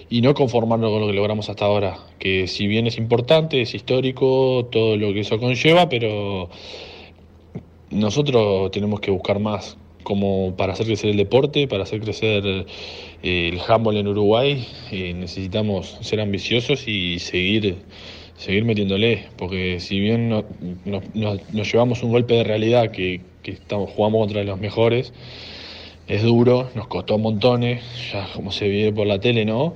y 0.09 0.21
no 0.21 0.33
conformarnos 0.33 0.91
con 0.91 1.01
lo 1.01 1.07
que 1.07 1.13
logramos 1.13 1.49
hasta 1.49 1.65
ahora. 1.65 1.97
Que 2.19 2.47
si 2.47 2.67
bien 2.67 2.87
es 2.87 2.97
importante, 2.97 3.61
es 3.61 3.73
histórico, 3.73 4.67
todo 4.71 4.97
lo 4.97 5.13
que 5.13 5.21
eso 5.21 5.39
conlleva, 5.39 5.87
pero 5.87 6.49
nosotros 7.91 8.71
tenemos 8.71 8.99
que 9.01 9.11
buscar 9.11 9.39
más 9.39 9.77
como 10.03 10.55
para 10.57 10.73
hacer 10.73 10.87
crecer 10.87 11.11
el 11.11 11.17
deporte, 11.17 11.67
para 11.67 11.83
hacer 11.83 12.01
crecer 12.01 12.43
eh, 12.45 13.49
el 13.53 13.59
handball 13.67 13.97
en 13.97 14.07
Uruguay, 14.07 14.65
necesitamos 14.91 15.97
ser 16.01 16.19
ambiciosos 16.21 16.87
y 16.87 17.19
seguir 17.19 17.85
seguir 18.35 18.65
metiéndole, 18.65 19.27
porque 19.37 19.79
si 19.79 19.99
bien 19.99 20.29
no- 20.29 20.45
no- 20.83 21.01
nos, 21.13 21.71
llevamos 21.71 22.01
un 22.01 22.09
golpe 22.11 22.33
de 22.33 22.43
realidad 22.43 22.89
que, 22.91 23.21
que 23.43 23.51
estamos, 23.51 23.91
jugamos 23.91 24.21
contra 24.21 24.43
los 24.43 24.59
mejores, 24.59 25.13
es 26.07 26.23
duro, 26.23 26.69
nos 26.75 26.87
costó 26.87 27.17
montones, 27.17 27.83
ya 28.11 28.27
como 28.33 28.51
se 28.51 28.67
ve 28.67 28.91
por 28.91 29.07
la 29.07 29.19
tele, 29.19 29.45
¿no? 29.45 29.75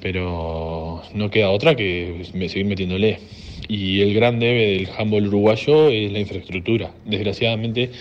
Pero 0.00 1.02
no 1.14 1.30
queda 1.30 1.50
otra 1.50 1.76
que 1.76 2.24
seguir 2.48 2.66
metiéndole. 2.66 3.20
Y 3.70 4.00
el 4.00 4.14
gran 4.14 4.40
debe 4.40 4.66
del 4.72 4.88
handball 4.98 5.28
uruguayo 5.28 5.90
es 5.90 6.10
la 6.10 6.18
infraestructura. 6.18 6.90
Desgraciadamente, 7.04 7.92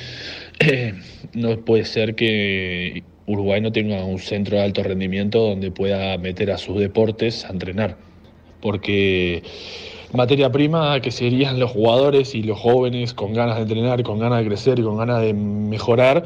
no 1.34 1.60
puede 1.60 1.86
ser 1.86 2.16
que 2.16 3.04
Uruguay 3.28 3.62
no 3.62 3.72
tenga 3.72 4.04
un 4.04 4.18
centro 4.18 4.58
de 4.58 4.64
alto 4.64 4.82
rendimiento 4.82 5.48
donde 5.48 5.70
pueda 5.70 6.18
meter 6.18 6.50
a 6.50 6.58
sus 6.58 6.80
deportes 6.80 7.46
a 7.46 7.50
entrenar. 7.50 7.98
Porque 8.62 9.44
materia 10.12 10.52
prima 10.52 11.00
que 11.02 11.12
serían 11.12 11.60
los 11.60 11.70
jugadores 11.70 12.34
y 12.34 12.42
los 12.42 12.58
jóvenes 12.58 13.14
con 13.14 13.36
ganas 13.36 13.58
de 13.58 13.62
entrenar, 13.62 14.02
con 14.02 14.18
ganas 14.18 14.40
de 14.40 14.48
crecer 14.48 14.80
y 14.80 14.82
con 14.82 14.98
ganas 14.98 15.22
de 15.22 15.36
mejorar, 15.36 16.26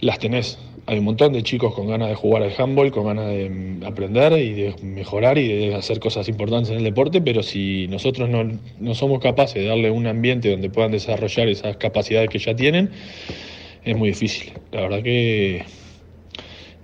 las 0.00 0.18
tenés. 0.18 0.58
Hay 0.86 0.98
un 0.98 1.04
montón 1.04 1.32
de 1.32 1.42
chicos 1.44 1.74
con 1.74 1.86
ganas 1.86 2.08
de 2.08 2.16
jugar 2.16 2.42
al 2.42 2.52
handball, 2.58 2.90
con 2.90 3.06
ganas 3.06 3.28
de 3.28 3.48
mm, 3.48 3.84
aprender 3.84 4.32
y 4.32 4.52
de 4.52 4.74
mejorar 4.82 5.38
y 5.38 5.46
de 5.46 5.74
hacer 5.74 6.00
cosas 6.00 6.28
importantes 6.28 6.70
en 6.70 6.78
el 6.78 6.84
deporte, 6.84 7.20
pero 7.20 7.42
si 7.42 7.86
nosotros 7.88 8.28
no, 8.28 8.58
no 8.80 8.94
somos 8.94 9.20
capaces 9.20 9.62
de 9.62 9.68
darle 9.68 9.90
un 9.90 10.06
ambiente 10.08 10.50
donde 10.50 10.70
puedan 10.70 10.90
desarrollar 10.90 11.48
esas 11.48 11.76
capacidades 11.76 12.30
que 12.30 12.38
ya 12.40 12.56
tienen, 12.56 12.90
es 13.84 13.96
muy 13.96 14.08
difícil. 14.08 14.52
La 14.72 14.80
verdad 14.80 15.02
que 15.02 15.64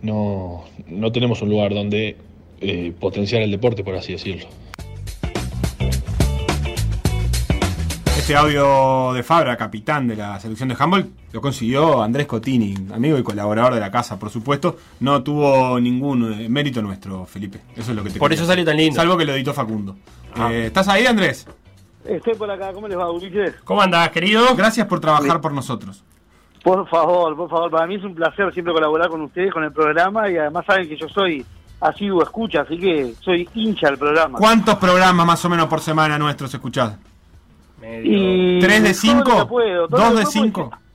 no, 0.02 0.64
no 0.86 1.10
tenemos 1.10 1.42
un 1.42 1.48
lugar 1.48 1.74
donde 1.74 2.16
eh, 2.60 2.92
potenciar 2.98 3.42
el 3.42 3.50
deporte, 3.50 3.82
por 3.82 3.96
así 3.96 4.12
decirlo. 4.12 4.46
Este 8.28 8.36
audio 8.36 9.14
de 9.14 9.22
Fabra, 9.22 9.56
capitán 9.56 10.06
de 10.06 10.14
la 10.14 10.38
selección 10.38 10.68
de 10.68 10.76
handball, 10.78 11.08
lo 11.32 11.40
consiguió 11.40 12.02
Andrés 12.02 12.26
Cotini, 12.26 12.74
amigo 12.92 13.16
y 13.16 13.22
colaborador 13.22 13.72
de 13.72 13.80
la 13.80 13.90
casa, 13.90 14.18
por 14.18 14.28
supuesto. 14.28 14.76
No 15.00 15.22
tuvo 15.22 15.80
ningún 15.80 16.34
eh, 16.34 16.46
mérito 16.46 16.82
nuestro, 16.82 17.24
Felipe. 17.24 17.62
Eso 17.74 17.92
es 17.92 17.96
lo 17.96 18.04
que 18.04 18.10
te 18.10 18.18
Por 18.18 18.28
quería 18.28 18.42
eso 18.42 18.46
salió 18.46 18.66
tan 18.66 18.76
lindo. 18.76 18.96
Salvo 18.96 19.16
que 19.16 19.24
lo 19.24 19.32
editó 19.32 19.54
Facundo. 19.54 19.96
Ah. 20.36 20.52
Eh, 20.52 20.66
¿Estás 20.66 20.88
ahí, 20.88 21.06
Andrés? 21.06 21.46
Estoy 22.04 22.34
por 22.34 22.50
acá, 22.50 22.70
¿cómo 22.74 22.86
les 22.86 22.98
va, 22.98 23.10
Ulises? 23.10 23.54
¿Cómo 23.64 23.80
andás, 23.80 24.10
querido? 24.10 24.54
Gracias 24.54 24.86
por 24.86 25.00
trabajar 25.00 25.40
por 25.40 25.54
nosotros. 25.54 26.04
Por 26.62 26.86
favor, 26.86 27.34
por 27.34 27.48
favor, 27.48 27.70
para 27.70 27.86
mí 27.86 27.94
es 27.94 28.04
un 28.04 28.14
placer 28.14 28.52
siempre 28.52 28.74
colaborar 28.74 29.08
con 29.08 29.22
ustedes, 29.22 29.54
con 29.54 29.64
el 29.64 29.72
programa, 29.72 30.30
y 30.30 30.36
además 30.36 30.66
saben 30.66 30.86
que 30.86 30.98
yo 30.98 31.08
soy 31.08 31.46
asiduo 31.80 32.22
escucha, 32.22 32.60
así 32.60 32.76
que 32.76 33.14
soy 33.22 33.48
hincha 33.54 33.86
del 33.86 33.96
programa. 33.96 34.38
¿Cuántos 34.38 34.74
programas 34.74 35.26
más 35.26 35.42
o 35.46 35.48
menos 35.48 35.66
por 35.66 35.80
semana 35.80 36.18
nuestros 36.18 36.52
escuchás? 36.52 37.07
Medio. 37.80 38.12
Y 38.12 38.58
¿Tres 38.60 38.82
de 38.82 38.90
todo 38.90 39.00
cinco? 39.00 39.30
lo 39.30 39.38
que 39.40 39.46
puedo, 39.46 39.88
todo 39.88 40.00
¿Dos 40.00 40.10
lo 40.12 40.18
de 40.18 40.24
que 40.24 40.30
puedo 40.30 40.44
cinco? 40.44 40.60
puede 40.70 40.70
ser. 40.80 40.88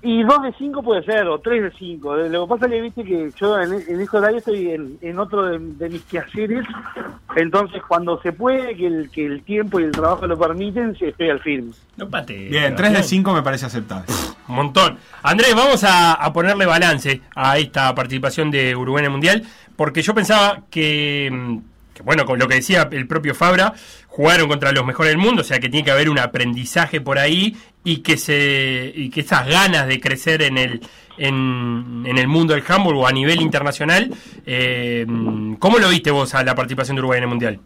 Y 0.00 0.22
dos 0.22 0.42
de 0.44 0.52
cinco 0.56 0.80
puede 0.82 1.02
ser, 1.02 1.26
o 1.26 1.40
tres 1.40 1.60
de 1.60 1.72
cinco. 1.76 2.14
Lo 2.16 2.46
que 2.46 2.48
pasa 2.54 2.66
es 2.66 2.72
que 2.72 2.80
viste 2.82 3.04
que 3.04 3.30
yo 3.36 3.58
en, 3.60 3.72
en 3.72 4.00
este 4.00 4.16
horario 4.16 4.38
estoy 4.38 4.70
en, 4.70 4.96
en 5.02 5.18
otro 5.18 5.44
de, 5.46 5.58
de 5.58 5.88
mis 5.88 6.02
quehaceres, 6.02 6.64
entonces 7.34 7.82
cuando 7.86 8.22
se 8.22 8.32
puede, 8.32 8.76
que 8.76 8.86
el, 8.86 9.10
que 9.10 9.26
el 9.26 9.42
tiempo 9.42 9.80
y 9.80 9.84
el 9.84 9.90
trabajo 9.90 10.24
lo 10.28 10.38
permiten, 10.38 10.96
estoy 11.00 11.30
al 11.30 11.40
firme. 11.40 11.72
No 11.96 12.08
pate. 12.08 12.48
Bien, 12.48 12.76
tres 12.76 12.92
de 12.92 13.02
cinco 13.02 13.32
me 13.34 13.42
parece 13.42 13.66
aceptable. 13.66 14.06
Un 14.46 14.54
montón. 14.54 14.98
Andrés, 15.24 15.52
vamos 15.56 15.82
a, 15.82 16.12
a 16.12 16.32
ponerle 16.32 16.64
balance 16.64 17.20
a 17.34 17.58
esta 17.58 17.92
participación 17.96 18.52
de 18.52 18.76
Uruguay 18.76 19.00
en 19.00 19.06
el 19.06 19.10
Mundial, 19.10 19.42
porque 19.74 20.02
yo 20.02 20.14
pensaba 20.14 20.60
que, 20.70 21.28
mm, 21.32 21.58
que, 21.98 22.04
bueno, 22.04 22.24
con 22.24 22.38
lo 22.38 22.46
que 22.46 22.54
decía 22.56 22.88
el 22.90 23.06
propio 23.06 23.34
Fabra, 23.34 23.74
jugaron 24.06 24.48
contra 24.48 24.72
los 24.72 24.86
mejores 24.86 25.12
del 25.12 25.18
mundo, 25.18 25.42
o 25.42 25.44
sea 25.44 25.58
que 25.58 25.68
tiene 25.68 25.84
que 25.84 25.90
haber 25.90 26.08
un 26.08 26.18
aprendizaje 26.18 27.00
por 27.00 27.18
ahí 27.18 27.56
y 27.84 27.98
que 27.98 28.16
se 28.16 28.92
y 28.94 29.10
que 29.10 29.20
esas 29.20 29.46
ganas 29.46 29.86
de 29.86 30.00
crecer 30.00 30.42
en 30.42 30.58
el 30.58 30.80
en, 31.18 32.04
en 32.06 32.16
el 32.16 32.28
mundo 32.28 32.54
del 32.54 32.62
handball 32.66 32.96
o 32.96 33.06
a 33.06 33.12
nivel 33.12 33.40
internacional, 33.40 34.10
eh, 34.46 35.04
¿cómo 35.58 35.78
lo 35.78 35.88
viste 35.88 36.10
vos 36.10 36.34
a 36.34 36.44
la 36.44 36.54
participación 36.54 36.94
de 36.94 37.00
Uruguay 37.00 37.18
en 37.18 37.24
el 37.24 37.28
Mundial? 37.28 37.60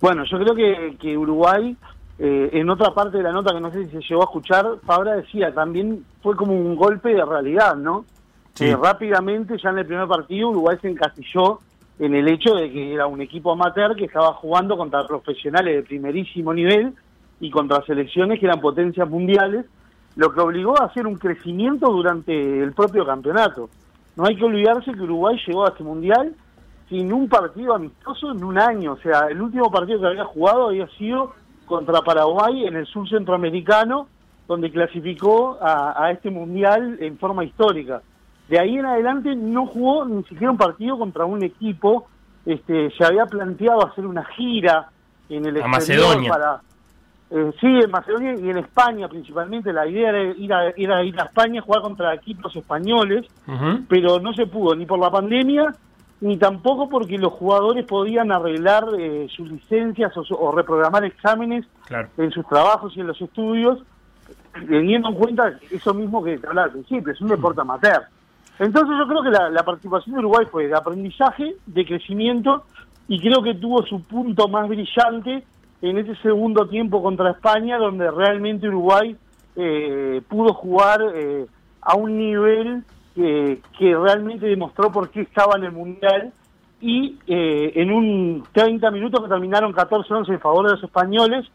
Bueno, 0.00 0.24
yo 0.30 0.38
creo 0.38 0.54
que, 0.54 0.96
que 1.00 1.16
Uruguay, 1.16 1.74
eh, 2.18 2.50
en 2.52 2.68
otra 2.68 2.92
parte 2.92 3.16
de 3.16 3.22
la 3.22 3.32
nota 3.32 3.54
que 3.54 3.60
no 3.60 3.70
sé 3.70 3.86
si 3.86 3.92
se 3.92 4.00
llegó 4.00 4.20
a 4.22 4.26
escuchar, 4.26 4.66
Fabra 4.84 5.16
decía, 5.16 5.54
también 5.54 6.04
fue 6.22 6.36
como 6.36 6.52
un 6.52 6.76
golpe 6.76 7.14
de 7.14 7.24
realidad, 7.24 7.74
¿no? 7.76 8.04
Sí. 8.52 8.66
Eh, 8.66 8.76
rápidamente, 8.76 9.56
ya 9.62 9.70
en 9.70 9.78
el 9.78 9.86
primer 9.86 10.06
partido, 10.06 10.50
Uruguay 10.50 10.76
se 10.82 10.90
encasilló 10.90 11.60
en 11.98 12.14
el 12.14 12.28
hecho 12.28 12.54
de 12.54 12.70
que 12.70 12.94
era 12.94 13.06
un 13.06 13.20
equipo 13.20 13.52
amateur 13.52 13.94
que 13.94 14.06
estaba 14.06 14.34
jugando 14.34 14.76
contra 14.76 15.06
profesionales 15.06 15.76
de 15.76 15.82
primerísimo 15.82 16.52
nivel 16.52 16.92
y 17.40 17.50
contra 17.50 17.84
selecciones 17.84 18.40
que 18.40 18.46
eran 18.46 18.60
potencias 18.60 19.08
mundiales, 19.08 19.66
lo 20.16 20.32
que 20.32 20.40
obligó 20.40 20.80
a 20.80 20.86
hacer 20.86 21.06
un 21.06 21.16
crecimiento 21.16 21.90
durante 21.90 22.62
el 22.62 22.72
propio 22.72 23.04
campeonato. 23.04 23.68
No 24.16 24.26
hay 24.26 24.36
que 24.36 24.44
olvidarse 24.44 24.92
que 24.92 25.00
Uruguay 25.00 25.40
llegó 25.46 25.66
a 25.66 25.70
este 25.70 25.82
mundial 25.82 26.34
sin 26.88 27.12
un 27.12 27.28
partido 27.28 27.74
amistoso 27.74 28.32
en 28.32 28.44
un 28.44 28.58
año. 28.58 28.92
O 28.92 28.98
sea, 28.98 29.26
el 29.28 29.40
último 29.40 29.70
partido 29.70 30.00
que 30.00 30.06
había 30.06 30.24
jugado 30.24 30.68
había 30.68 30.86
sido 30.98 31.32
contra 31.66 32.02
Paraguay 32.02 32.66
en 32.66 32.76
el 32.76 32.86
sur 32.86 33.08
centroamericano, 33.08 34.08
donde 34.46 34.70
clasificó 34.70 35.58
a, 35.60 36.04
a 36.04 36.10
este 36.12 36.30
mundial 36.30 36.98
en 37.00 37.18
forma 37.18 37.44
histórica. 37.44 38.02
De 38.48 38.58
ahí 38.58 38.76
en 38.78 38.86
adelante 38.86 39.34
no 39.34 39.66
jugó 39.66 40.04
ni 40.04 40.22
siquiera 40.24 40.50
un 40.50 40.58
partido 40.58 40.98
contra 40.98 41.24
un 41.24 41.42
equipo. 41.42 42.06
Este, 42.44 42.90
se 42.90 43.04
había 43.04 43.24
planteado 43.26 43.86
hacer 43.86 44.06
una 44.06 44.24
gira 44.24 44.88
en 45.30 45.46
el 45.46 45.56
A 45.62 45.66
exterior 45.66 46.06
Macedonia. 46.08 46.30
para 46.30 46.60
eh, 47.30 47.50
sí, 47.58 47.66
en 47.66 47.90
Macedonia 47.90 48.34
y 48.38 48.50
en 48.50 48.58
España 48.58 49.08
principalmente. 49.08 49.72
La 49.72 49.86
idea 49.86 50.10
era 50.10 50.22
ir 50.36 50.52
a, 50.52 50.68
era 50.76 51.02
ir 51.02 51.18
a 51.18 51.24
España 51.24 51.60
a 51.60 51.64
jugar 51.64 51.80
contra 51.82 52.14
equipos 52.14 52.54
españoles 52.54 53.26
pero 53.88 54.20
no 54.20 54.34
se 54.34 54.46
pudo 54.46 54.74
ni 54.76 54.84
por 54.86 54.98
la 54.98 55.10
pandemia 55.10 55.74
ni 56.20 56.36
tampoco 56.36 56.88
porque 56.88 57.18
los 57.18 57.32
jugadores 57.32 57.84
podían 57.86 58.30
arreglar 58.30 58.84
eh, 58.98 59.26
sus 59.34 59.50
licencias 59.50 60.12
o, 60.16 60.22
o 60.38 60.52
reprogramar 60.52 61.04
exámenes 61.04 61.66
Claro. 61.86 62.08
en 62.18 62.30
sus 62.30 62.46
trabajos 62.46 62.96
y 62.96 63.00
en 63.00 63.08
los 63.08 63.20
estudios, 63.20 63.82
teniendo 64.68 65.08
en 65.10 65.14
cuenta 65.16 65.58
eso 65.70 65.92
mismo 65.92 66.22
que 66.24 66.38
te 66.38 66.46
hablaba 66.46 66.66
al 66.66 66.72
principio, 66.72 67.12
es 67.12 67.20
un 67.20 67.28
deporte 67.28 67.60
amateur. 67.60 68.04
Entonces 68.58 68.96
yo 68.98 69.06
creo 69.08 69.22
que 69.22 69.30
la, 69.30 69.62
participación 69.64 70.14
de 70.14 70.20
Uruguay 70.20 70.46
fue 70.50 70.68
de 70.68 70.76
aprendizaje, 70.76 71.56
de 71.66 71.84
crecimiento, 71.84 72.64
y 73.08 73.20
creo 73.20 73.42
que 73.42 73.54
tuvo 73.54 73.84
su 73.84 74.02
punto 74.02 74.48
más 74.48 74.68
brillante 74.68 75.44
en 75.82 75.98
ese 75.98 76.14
segundo 76.16 76.68
tiempo 76.68 77.02
contra 77.02 77.32
España, 77.32 77.78
donde 77.78 78.10
realmente 78.10 78.68
Uruguay 78.68 79.16
eh, 79.56 80.22
pudo 80.28 80.54
jugar 80.54 81.00
eh, 81.14 81.46
a 81.80 81.96
un 81.96 82.16
nivel 82.16 82.84
que, 83.14 83.60
que 83.78 83.96
realmente 83.96 84.46
demostró 84.46 84.90
por 84.90 85.10
qué 85.10 85.22
estaba 85.22 85.56
en 85.56 85.64
el 85.64 85.72
Mundial 85.72 86.32
y 86.80 87.18
eh, 87.26 87.72
en 87.76 87.90
un 87.90 88.44
30 88.52 88.90
minutos 88.90 89.22
que 89.22 89.28
terminaron 89.30 89.72
14-11 89.72 90.28
en 90.28 90.40
favor 90.40 90.66
de 90.66 90.72
los 90.74 90.84
españoles, 90.84 91.46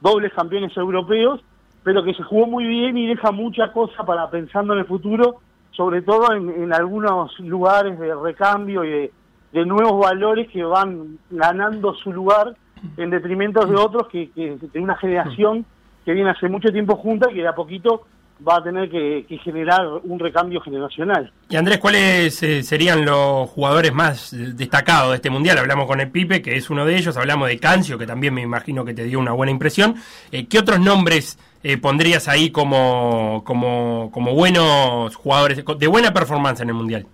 dobles 0.00 0.32
campeones 0.32 0.74
europeos, 0.76 1.40
pero 1.82 2.02
que 2.02 2.14
se 2.14 2.22
jugó 2.22 2.46
muy 2.46 2.64
bien 2.64 2.96
y 2.96 3.06
deja 3.06 3.30
mucha 3.30 3.70
cosa 3.72 4.04
para 4.04 4.30
pensando 4.30 4.72
en 4.72 4.80
el 4.80 4.86
futuro, 4.86 5.40
sobre 5.78 6.02
todo 6.02 6.32
en, 6.32 6.72
algunos 6.72 7.38
lugares 7.38 7.96
de 8.00 8.12
recambio 8.12 8.84
y 8.84 9.12
de, 9.52 9.64
nuevos 9.64 10.04
valores 10.04 10.48
que 10.50 10.64
van 10.64 11.18
ganando 11.30 11.94
su 11.94 12.12
lugar 12.12 12.56
en 12.96 13.10
detrimento 13.10 13.64
de 13.64 13.76
otros 13.76 14.08
que, 14.08 14.28
que 14.32 14.58
de 14.60 14.80
una 14.80 14.96
generación 14.96 15.64
que 16.04 16.12
viene 16.14 16.30
hace 16.30 16.48
mucho 16.48 16.72
tiempo 16.72 16.96
junta 16.96 17.30
y 17.30 17.34
que 17.34 17.42
de 17.42 17.48
a 17.48 17.54
poquito 17.54 18.06
va 18.46 18.56
a 18.56 18.62
tener 18.62 18.88
que, 18.90 19.24
generar 19.42 19.86
un 20.02 20.18
recambio 20.18 20.60
generacional. 20.60 21.32
Y 21.48 21.56
Andrés, 21.56 21.78
¿cuáles 21.78 22.42
eh, 22.42 22.62
serían 22.62 23.04
los 23.04 23.48
jugadores 23.50 23.92
más 23.92 24.34
destacados 24.56 25.10
de 25.10 25.16
este 25.16 25.30
mundial? 25.30 25.58
Hablamos 25.58 25.86
con 25.86 26.00
el 26.00 26.10
Pipe, 26.10 26.42
que 26.42 26.56
es 26.56 26.70
uno 26.70 26.84
de 26.84 26.96
ellos, 26.96 27.16
hablamos 27.16 27.48
de 27.48 27.58
Cancio, 27.58 27.98
que 27.98 28.06
también 28.06 28.34
me 28.34 28.42
imagino 28.42 28.84
que 28.84 28.94
te 28.94 29.04
dio 29.04 29.18
una 29.18 29.32
buena 29.32 29.52
impresión. 29.52 29.96
Eh, 30.30 30.46
¿Qué 30.46 30.58
otros 30.58 30.80
nombres 30.80 31.38
eh, 31.62 31.76
pondrías 31.78 32.28
ahí 32.28 32.50
como, 32.50 33.42
como, 33.44 34.10
como 34.12 34.34
buenos 34.34 35.14
jugadores, 35.16 35.64
de 35.78 35.86
buena 35.86 36.12
performance 36.12 36.60
en 36.60 36.68
el 36.68 36.74
mundial? 36.74 37.06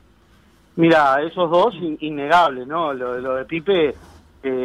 Mira, 0.77 1.23
esos 1.23 1.51
dos, 1.51 1.75
in- 1.77 1.99
innegables, 2.01 2.67
¿no? 2.67 2.93
Lo, 2.93 3.19
lo 3.19 3.37
de 3.37 3.45
Pipe 3.45 3.95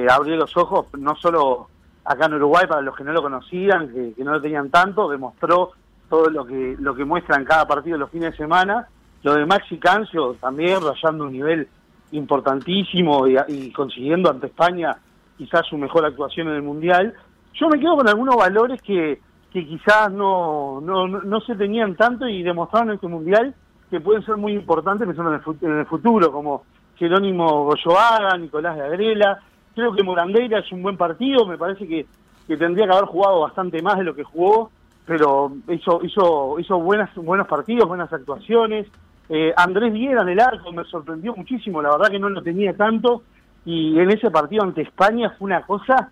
abrió 0.10 0.36
los 0.36 0.58
ojos, 0.58 0.88
no 0.98 1.16
solo 1.16 1.70
acá 2.04 2.26
en 2.26 2.34
Uruguay, 2.34 2.66
para 2.68 2.82
los 2.82 2.96
que 2.96 3.04
no 3.04 3.14
lo 3.14 3.22
conocían, 3.22 3.88
que, 3.94 4.14
que 4.14 4.24
no 4.24 4.32
lo 4.32 4.42
tenían 4.42 4.70
tanto, 4.70 5.08
demostró 5.10 5.72
todo 6.10 6.30
lo 6.30 6.44
que 6.46 6.76
lo 6.80 6.96
que 6.96 7.06
muestra 7.06 7.38
en 7.38 7.46
cada 7.46 7.68
partido 7.68 7.98
los 7.98 8.10
fines 8.10 8.32
de 8.32 8.38
semana. 8.38 8.88
Lo 9.22 9.36
de 9.36 9.46
Maxi 9.46 9.78
Cancio 9.78 10.36
también 10.42 10.80
rayando 10.82 11.26
un 11.26 11.32
nivel 11.32 11.68
importantísimo 12.12 13.28
y, 13.28 13.38
y 13.48 13.72
consiguiendo 13.72 14.30
ante 14.30 14.48
España 14.48 14.98
quizás 15.38 15.68
su 15.68 15.78
mejor 15.78 16.06
actuación 16.06 16.48
en 16.48 16.56
el 16.56 16.64
Mundial. 16.64 17.14
Yo 17.54 17.70
me 17.70 17.80
quedo 17.80 17.96
con 17.96 18.10
algunos 18.10 18.36
valores 18.36 18.82
que, 18.82 19.22
que 19.52 19.66
quizás 19.66 20.12
no, 20.12 20.80
no, 20.82 21.08
no- 21.08 21.42
se 21.42 21.56
tenían 21.56 21.96
tanto 21.96 22.28
y 22.28 22.44
demostraron 22.44 22.90
en 22.90 22.96
este 22.96 23.08
Mundial 23.08 23.56
que 23.90 24.00
pueden 24.00 24.24
ser 24.24 24.38
muy 24.38 24.54
importantes 24.54 25.08
en 25.08 25.26
el, 25.72 25.86
futuro, 25.88 26.32
como 26.32 26.64
Jerónimo 26.96 27.66
Goyoaga, 27.66 28.38
Nicolás 28.38 28.76
de 28.76 28.84
Agrela. 28.84 29.40
Creo 29.74 29.94
que 29.94 30.04
Morandeira 30.04 30.60
es 30.60 30.72
un 30.72 30.84
buen 30.84 30.96
partido, 30.96 31.48
me 31.48 31.58
parece 31.58 31.88
que, 31.88 32.06
que 32.48 32.58
tendría 32.58 32.86
que 32.86 32.94
haber 32.94 33.06
jugado 33.06 33.42
bastante 33.42 33.82
más 33.82 33.98
de 33.98 34.04
lo 34.04 34.14
que 34.14 34.24
jugó, 34.24 34.70
pero 35.08 35.52
hizo, 35.70 36.02
hizo, 36.04 36.60
hizo 36.60 36.80
buenas, 36.80 37.10
buenos 37.16 37.48
partidos, 37.48 37.88
buenas 37.88 38.14
actuaciones. 38.14 38.86
Eh, 39.28 39.52
Andrés 39.58 39.92
Viera 39.92 40.22
en 40.22 40.30
el 40.30 40.40
arco 40.40 40.72
me 40.72 40.84
sorprendió 40.84 41.36
muchísimo, 41.36 41.82
la 41.82 41.90
verdad 41.90 42.12
que 42.12 42.20
no 42.20 42.30
lo 42.30 42.44
tenía 42.44 42.76
tanto, 42.76 43.24
y 43.66 43.98
en 44.00 44.12
ese 44.12 44.30
partido 44.30 44.64
ante 44.64 44.84
España 44.84 45.34
fue 45.38 45.48
una 45.48 45.62
cosa 45.62 46.12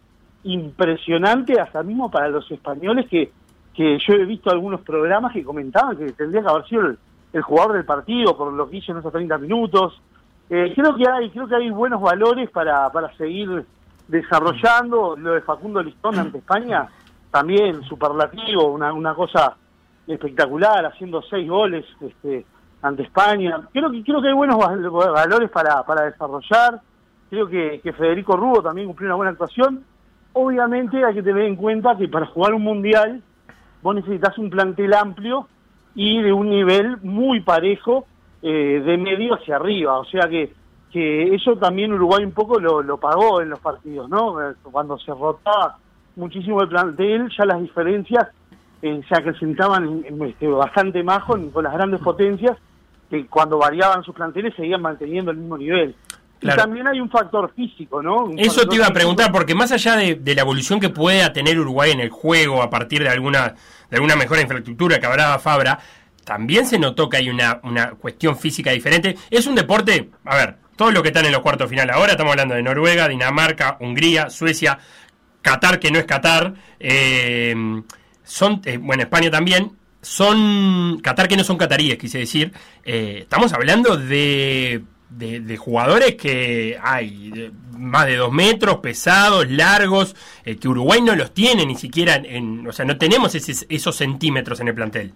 impresionante, 0.51 1.59
hasta 1.59 1.83
mismo 1.83 2.09
para 2.09 2.27
los 2.29 2.49
españoles, 2.51 3.07
que, 3.09 3.31
que 3.73 3.97
yo 3.99 4.13
he 4.13 4.25
visto 4.25 4.49
algunos 4.49 4.81
programas 4.81 5.33
que 5.33 5.43
comentaban 5.43 5.97
que 5.97 6.11
tendría 6.13 6.41
que 6.41 6.49
haber 6.49 6.65
sido 6.67 6.81
el, 6.87 6.97
el 7.33 7.41
jugador 7.41 7.73
del 7.73 7.85
partido 7.85 8.35
por 8.37 8.51
lo 8.53 8.69
que 8.69 8.77
hizo 8.77 8.91
en 8.91 8.99
esos 8.99 9.11
30 9.11 9.37
minutos. 9.37 10.01
Eh, 10.49 10.71
creo 10.75 10.95
que 10.95 11.03
hay 11.07 11.29
creo 11.29 11.47
que 11.47 11.55
hay 11.55 11.69
buenos 11.69 12.01
valores 12.01 12.49
para, 12.51 12.89
para 12.91 13.13
seguir 13.17 13.65
desarrollando. 14.07 15.15
Lo 15.17 15.33
de 15.33 15.41
Facundo 15.41 15.83
Listón 15.83 16.17
ante 16.17 16.37
España, 16.39 16.87
también 17.31 17.83
superlativo, 17.83 18.67
una, 18.71 18.93
una 18.93 19.13
cosa 19.13 19.55
espectacular, 20.07 20.85
haciendo 20.85 21.21
seis 21.23 21.49
goles 21.49 21.85
este, 22.01 22.45
ante 22.81 23.03
España. 23.03 23.59
Creo 23.73 23.91
que 23.91 24.03
creo 24.03 24.21
que 24.21 24.29
hay 24.29 24.33
buenos 24.33 24.57
val- 24.57 24.89
valores 24.89 25.49
para, 25.51 25.83
para 25.83 26.05
desarrollar. 26.05 26.79
Creo 27.29 27.47
que, 27.47 27.81
que 27.83 27.91
Federico 27.91 28.37
Rubo 28.37 28.61
también 28.63 28.87
cumplió 28.87 29.07
una 29.09 29.15
buena 29.15 29.31
actuación. 29.31 29.83
Obviamente 30.39 31.03
hay 31.03 31.15
que 31.15 31.23
tener 31.23 31.45
en 31.45 31.55
cuenta 31.55 31.97
que 31.97 32.07
para 32.07 32.27
jugar 32.27 32.53
un 32.53 32.61
mundial 32.61 33.23
vos 33.81 33.95
necesitas 33.95 34.37
un 34.37 34.51
plantel 34.51 34.93
amplio 34.93 35.47
y 35.95 36.21
de 36.21 36.31
un 36.31 36.47
nivel 36.49 36.97
muy 37.01 37.39
parejo 37.41 38.05
eh, 38.43 38.83
de 38.85 38.97
medio 38.99 39.33
hacia 39.33 39.55
arriba. 39.55 39.97
O 39.97 40.05
sea 40.05 40.27
que, 40.29 40.53
que 40.91 41.33
eso 41.33 41.55
también 41.57 41.91
Uruguay 41.91 42.23
un 42.23 42.33
poco 42.33 42.59
lo, 42.59 42.83
lo 42.83 42.97
pagó 42.97 43.41
en 43.41 43.49
los 43.49 43.59
partidos, 43.59 44.07
¿no? 44.09 44.39
Eh, 44.41 44.53
Cuando 44.61 44.99
se 44.99 45.11
rotaba 45.11 45.77
muchísimo 46.15 46.61
el 46.61 46.69
plantel, 46.69 47.31
ya 47.35 47.45
las 47.45 47.59
diferencias 47.59 48.27
eh, 48.83 49.01
se 49.09 49.15
acrecentaban 49.15 49.85
en- 49.85 50.05
en, 50.05 50.21
este, 50.29 50.47
bastante 50.47 51.01
más 51.03 51.23
con, 51.23 51.49
con 51.49 51.63
las 51.63 51.73
grandes 51.73 51.99
potencias 52.01 52.55
que 53.09 53.25
cuando 53.25 53.57
variaban 53.57 54.03
sus 54.03 54.13
planteles 54.13 54.53
seguían 54.55 54.83
manteniendo 54.83 55.31
el 55.31 55.37
mismo 55.37 55.57
nivel. 55.57 55.95
Claro. 56.39 56.61
Y 56.61 56.63
también 56.63 56.87
hay 56.87 56.99
un 56.99 57.09
factor 57.09 57.51
físico, 57.55 58.01
¿no? 58.01 58.25
Un 58.25 58.39
Eso 58.39 58.67
te 58.67 58.75
iba 58.75 58.85
a 58.85 58.87
físico. 58.87 58.93
preguntar, 58.93 59.31
porque 59.31 59.55
más 59.55 59.71
allá 59.71 59.95
de, 59.95 60.15
de 60.15 60.35
la 60.35 60.41
evolución 60.41 60.79
que 60.79 60.89
pueda 60.89 61.33
tener 61.33 61.59
Uruguay 61.59 61.91
en 61.91 61.99
el 61.99 62.09
juego 62.09 62.61
a 62.61 62.69
partir 62.69 63.03
de 63.03 63.09
alguna, 63.09 63.55
de 63.89 63.95
alguna 63.95 64.15
mejor 64.15 64.39
infraestructura 64.39 64.99
que 64.99 65.05
hablaba 65.05 65.39
Fabra, 65.39 65.79
también 66.23 66.65
se 66.65 66.77
notó 66.77 67.09
que 67.09 67.17
hay 67.17 67.29
una, 67.29 67.59
una 67.63 67.91
cuestión 67.91 68.37
física 68.37 68.71
diferente. 68.71 69.15
Es 69.29 69.47
un 69.47 69.55
deporte, 69.55 70.09
a 70.25 70.35
ver, 70.35 70.57
todos 70.75 70.93
los 70.93 71.01
que 71.01 71.09
están 71.09 71.25
en 71.25 71.31
los 71.31 71.41
cuartos 71.41 71.69
final 71.69 71.89
ahora, 71.89 72.11
estamos 72.11 72.31
hablando 72.31 72.53
de 72.53 72.61
Noruega, 72.61 73.07
Dinamarca, 73.07 73.77
Hungría, 73.79 74.29
Suecia, 74.29 74.77
Qatar, 75.41 75.79
que 75.79 75.89
no 75.89 75.97
es 75.99 76.05
Qatar, 76.05 76.53
eh, 76.79 77.55
son, 78.23 78.61
eh, 78.65 78.77
bueno, 78.77 79.03
España 79.03 79.31
también, 79.31 79.71
son, 80.01 80.99
Qatar 81.01 81.27
que 81.27 81.37
no 81.37 81.43
son 81.43 81.57
cataríes, 81.57 81.97
quise 81.97 82.19
decir, 82.19 82.51
eh, 82.83 83.19
estamos 83.21 83.53
hablando 83.53 83.95
de, 83.95 84.83
de, 85.09 85.39
de 85.39 85.57
jugadores 85.57 86.15
que 86.15 86.77
hay 86.81 87.29
de 87.31 87.51
más 87.77 88.05
de 88.07 88.15
dos 88.17 88.31
metros, 88.31 88.77
pesados, 88.77 89.49
largos, 89.49 90.15
que 90.43 90.67
Uruguay 90.67 91.01
no 91.01 91.15
los 91.15 91.31
tiene 91.33 91.65
ni 91.65 91.75
siquiera, 91.75 92.15
en, 92.15 92.67
o 92.67 92.71
sea, 92.71 92.85
no 92.85 92.97
tenemos 92.97 93.33
ese- 93.35 93.65
esos 93.69 93.95
centímetros 93.95 94.59
en 94.59 94.67
el 94.69 94.75
plantel. 94.75 95.13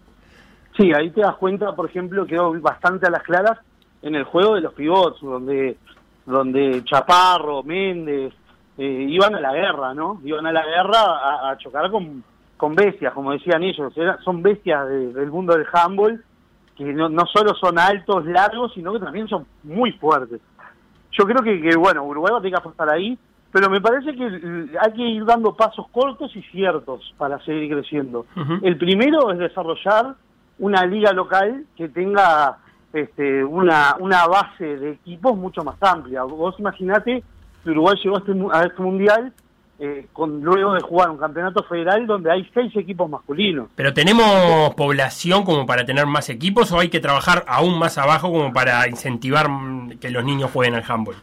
Sí, 0.78 0.92
ahí 0.94 1.10
te 1.10 1.22
das 1.22 1.36
cuenta, 1.36 1.76
por 1.76 1.90
ejemplo, 1.90 2.26
quedó 2.26 2.54
bastante 2.62 3.08
a 3.08 3.10
las 3.10 3.24
claras 3.24 3.58
en 4.02 4.16
el 4.16 4.24
juego 4.24 4.56
de 4.56 4.62
los 4.62 4.74
pivots, 4.74 5.20
donde 5.22 5.78
donde 6.26 6.84
Chaparro, 6.86 7.64
Méndez, 7.64 8.32
eh, 8.78 9.06
iban 9.10 9.34
a 9.36 9.40
la 9.42 9.52
guerra, 9.54 9.94
¿no? 9.94 10.22
Iban 10.24 10.46
a 10.46 10.52
la 10.52 10.64
guerra 10.64 11.50
a, 11.52 11.58
chocar 11.58 11.90
con, 11.92 12.24
con 12.58 12.76
bestias, 12.76 13.12
como 13.14 13.32
decían 13.32 13.64
ellos, 13.64 13.92
Era- 13.98 14.20
son 14.24 14.42
bestias 14.42 14.88
de- 14.88 15.14
del 15.14 15.32
mundo 15.32 15.54
del 15.58 15.66
handball, 15.74 16.24
que 16.86 16.94
no, 16.94 17.10
no 17.10 17.26
solo 17.26 17.54
son 17.56 17.78
altos, 17.80 18.26
largos, 18.26 18.74
sino 18.74 18.94
que 18.94 19.00
también 19.00 19.28
son 19.28 19.46
muy 19.64 19.92
fuertes. 19.94 20.42
Yo 21.12 21.26
creo 21.26 21.44
que, 21.44 21.62
que, 21.62 21.76
bueno, 21.76 22.04
Uruguay 22.04 22.32
va 22.32 22.38
a 22.38 22.42
tener 22.42 22.54
que 22.54 22.60
apostar 22.60 22.90
ahí, 22.90 23.18
pero 23.52 23.70
me 23.70 23.82
parece 23.82 24.14
que 24.16 24.70
hay 24.80 24.94
que 24.94 25.02
ir 25.02 25.26
dando 25.26 25.54
pasos 25.54 25.88
cortos 25.92 26.34
y 26.36 26.42
ciertos 26.44 27.14
para 27.18 27.40
seguir 27.44 27.70
creciendo. 27.72 28.26
El 28.62 28.78
primero 28.78 29.32
es 29.32 29.40
desarrollar 29.40 30.16
una 30.60 30.86
liga 30.86 31.12
local 31.12 31.66
que 31.76 31.90
tenga 31.90 32.60
este, 32.94 33.44
una, 33.44 33.96
una 34.00 34.26
base 34.28 34.78
de 34.78 34.92
equipos 34.92 35.36
mucho 35.36 35.64
más 35.64 35.76
amplia. 35.82 36.24
Vos 36.24 36.56
imaginate 36.60 37.24
que 37.64 37.70
Uruguay 37.72 37.96
llegó 38.02 38.18
a 38.18 38.20
este, 38.20 38.34
a 38.54 38.62
este 38.64 38.82
mundial 38.82 39.34
eh, 39.84 40.06
con 40.14 40.42
luego 40.42 40.76
de 40.76 40.82
jugar 40.82 41.10
un 41.10 41.18
campeonato 41.18 41.64
federal 41.64 42.06
donde 42.06 42.32
hay 42.32 42.48
seis 42.54 42.72
equipos 42.76 43.10
masculinos. 43.10 43.68
¿Pero 43.74 43.92
tenemos 43.92 44.76
población 44.76 45.44
como 45.44 45.66
para 45.66 45.84
tener 45.84 46.06
más 46.06 46.30
equipos 46.30 46.72
o 46.72 46.80
hay 46.80 46.90
que 46.90 47.00
trabajar 47.00 47.44
aún 47.48 47.80
más 47.80 47.98
abajo 47.98 48.32
como 48.32 48.54
para 48.54 48.88
incentivar 48.88 49.50
mm, 49.50 49.98
que 50.00 50.12
los 50.12 50.24
niños 50.24 50.52
jueguen 50.52 50.76
al 50.76 50.84
handball? 50.88 51.16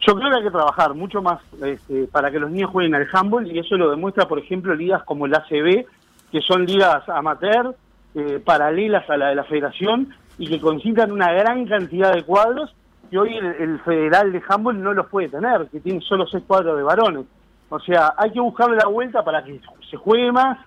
Yo 0.00 0.16
creo 0.16 0.30
que 0.30 0.36
hay 0.38 0.42
que 0.42 0.50
trabajar 0.50 0.94
mucho 0.94 1.22
más 1.22 1.38
este, 1.62 2.08
para 2.08 2.32
que 2.32 2.40
los 2.40 2.50
niños 2.50 2.70
jueguen 2.72 2.96
al 2.96 3.06
handball 3.12 3.46
y 3.46 3.60
eso 3.60 3.76
lo 3.76 3.88
demuestra, 3.88 4.26
por 4.26 4.40
ejemplo, 4.40 4.74
ligas 4.74 5.04
como 5.04 5.28
la 5.28 5.38
ACB, 5.38 5.86
que 6.32 6.40
son 6.40 6.66
ligas 6.66 7.08
amateur, 7.08 7.76
eh, 8.16 8.42
paralelas 8.44 9.08
a 9.08 9.16
la 9.16 9.28
de 9.28 9.36
la 9.36 9.44
federación 9.44 10.08
y 10.38 10.48
que 10.48 10.58
concentran 10.58 11.12
una 11.12 11.30
gran 11.32 11.64
cantidad 11.66 12.12
de 12.12 12.24
cuadros 12.24 12.74
que 13.12 13.16
hoy 13.16 13.36
el, 13.36 13.46
el 13.46 13.78
federal 13.82 14.32
de 14.32 14.42
handball 14.48 14.82
no 14.82 14.92
los 14.92 15.06
puede 15.06 15.28
tener, 15.28 15.68
que 15.68 15.78
tiene 15.78 16.00
solo 16.00 16.26
seis 16.26 16.42
cuadros 16.48 16.76
de 16.76 16.82
varones. 16.82 17.26
O 17.70 17.78
sea, 17.80 18.12
hay 18.18 18.30
que 18.32 18.40
buscarle 18.40 18.76
la 18.76 18.88
vuelta 18.88 19.24
para 19.24 19.42
que 19.44 19.58
se 19.90 19.96
juegue 19.96 20.30
más, 20.32 20.58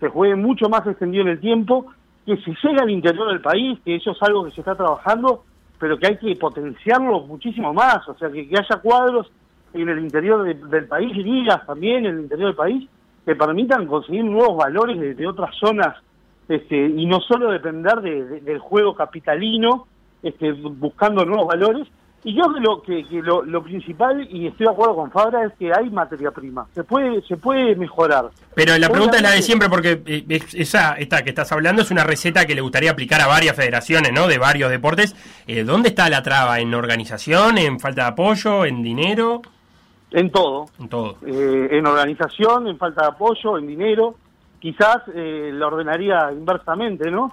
se 0.00 0.08
juegue 0.08 0.36
mucho 0.36 0.68
más 0.68 0.86
extendido 0.86 1.22
en 1.24 1.30
el 1.30 1.40
tiempo, 1.40 1.86
que 2.24 2.36
se 2.38 2.50
llegue 2.62 2.80
al 2.80 2.90
interior 2.90 3.28
del 3.28 3.40
país, 3.42 3.78
que 3.84 3.96
eso 3.96 4.12
es 4.12 4.22
algo 4.22 4.44
que 4.44 4.52
se 4.52 4.60
está 4.62 4.74
trabajando, 4.74 5.44
pero 5.78 5.98
que 5.98 6.06
hay 6.06 6.16
que 6.16 6.34
potenciarlo 6.36 7.20
muchísimo 7.22 7.74
más, 7.74 8.08
o 8.08 8.14
sea, 8.16 8.30
que, 8.30 8.48
haya 8.56 8.80
cuadros 8.80 9.30
en 9.74 9.88
el 9.88 9.98
interior 9.98 10.42
de- 10.44 10.54
del 10.54 10.86
país, 10.86 11.14
ligas 11.16 11.66
también 11.66 12.06
en 12.06 12.14
el 12.14 12.20
interior 12.22 12.48
del 12.48 12.56
país, 12.56 12.88
que 13.26 13.34
permitan 13.34 13.86
conseguir 13.86 14.24
nuevos 14.24 14.56
valores 14.56 14.98
de, 14.98 15.14
de 15.14 15.26
otras 15.26 15.54
zonas, 15.56 15.96
este, 16.48 16.76
y 16.76 17.06
no 17.06 17.20
solo 17.20 17.50
depender 17.50 18.00
de- 18.00 18.24
de- 18.26 18.40
del 18.42 18.58
juego 18.60 18.94
capitalino, 18.94 19.86
este, 20.22 20.54
bu- 20.54 20.78
buscando 20.78 21.24
nuevos 21.24 21.48
valores. 21.48 21.88
Y 22.26 22.34
yo 22.34 22.44
creo 22.44 22.80
que 22.82 22.92
lo, 23.02 23.08
que, 23.10 23.22
lo, 23.22 23.42
lo 23.42 23.62
principal, 23.62 24.26
y 24.30 24.46
estoy 24.46 24.64
de 24.66 24.72
acuerdo 24.72 24.96
con 24.96 25.10
Fabra, 25.10 25.44
es 25.44 25.52
que 25.58 25.70
hay 25.74 25.90
materia 25.90 26.30
prima, 26.30 26.66
se 26.74 26.82
puede, 26.82 27.20
se 27.22 27.36
puede 27.36 27.76
mejorar. 27.76 28.30
Pero 28.54 28.76
la 28.78 28.88
pregunta 28.88 29.18
es 29.18 29.22
la 29.22 29.32
de 29.32 29.42
siempre, 29.42 29.68
porque 29.68 30.00
eh, 30.06 30.24
es- 30.30 30.54
esa 30.54 30.94
esta 30.94 31.22
que 31.22 31.28
estás 31.28 31.52
hablando 31.52 31.82
es 31.82 31.90
una 31.90 32.02
receta 32.02 32.46
que 32.46 32.54
le 32.54 32.62
gustaría 32.62 32.90
aplicar 32.92 33.20
a 33.20 33.26
varias 33.26 33.54
federaciones, 33.54 34.10
¿no? 34.14 34.26
De 34.26 34.38
varios 34.38 34.70
deportes. 34.70 35.14
Eh, 35.46 35.64
¿Dónde 35.64 35.90
está 35.90 36.08
la 36.08 36.22
traba? 36.22 36.60
¿En 36.60 36.72
organización? 36.72 37.58
¿En 37.58 37.78
falta 37.78 38.04
de 38.04 38.08
apoyo? 38.08 38.64
¿En 38.64 38.82
dinero? 38.82 39.42
En 40.10 40.30
todo, 40.30 40.66
En 40.80 40.88
todo. 40.88 41.16
eh, 41.26 41.68
en 41.72 41.86
organización, 41.86 42.68
en 42.68 42.78
falta 42.78 43.02
de 43.02 43.08
apoyo, 43.08 43.58
en 43.58 43.66
dinero. 43.66 44.14
Quizás 44.60 44.98
eh, 45.14 45.50
la 45.52 45.66
ordenaría 45.66 46.30
inversamente, 46.32 47.10
¿no? 47.10 47.30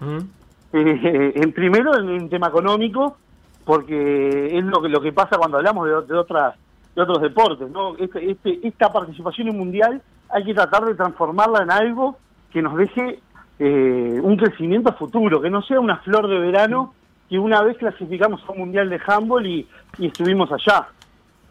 Eh, 0.74 1.32
en 1.36 1.52
primero 1.54 1.98
en 1.98 2.10
un 2.10 2.30
tema 2.30 2.48
económico, 2.48 3.18
porque 3.66 4.58
es 4.58 4.64
lo 4.64 4.82
que 4.82 4.90
lo 4.90 5.02
que 5.02 5.12
pasa 5.12 5.38
cuando 5.38 5.58
hablamos 5.58 5.88
de, 5.88 6.14
de 6.14 6.20
otras 6.20 6.56
de 6.96 7.02
otros 7.02 7.22
deportes, 7.22 7.70
¿no? 7.70 7.96
Este, 7.98 8.32
este- 8.32 8.68
esta 8.68 8.92
participación 8.92 9.48
en 9.48 9.58
mundial 9.58 10.02
hay 10.30 10.44
que 10.44 10.54
tratar 10.54 10.86
de 10.86 10.96
transformarla 10.96 11.64
en 11.64 11.72
algo 11.72 12.18
que 12.52 12.62
nos 12.62 12.76
deje 12.76 13.20
eh, 13.60 14.20
un 14.22 14.38
crecimiento 14.38 14.92
futuro, 14.94 15.42
que 15.42 15.50
no 15.50 15.62
sea 15.62 15.80
una 15.80 15.98
flor 15.98 16.28
de 16.28 16.40
verano 16.40 16.94
que 17.30 17.40
una 17.40 17.62
vez 17.62 17.78
clasificamos 17.78 18.42
a 18.46 18.52
un 18.52 18.60
mundial 18.60 18.90
de 18.90 19.00
handball 19.06 19.46
y, 19.46 19.68
estuvimos 20.00 20.52
allá. 20.52 20.88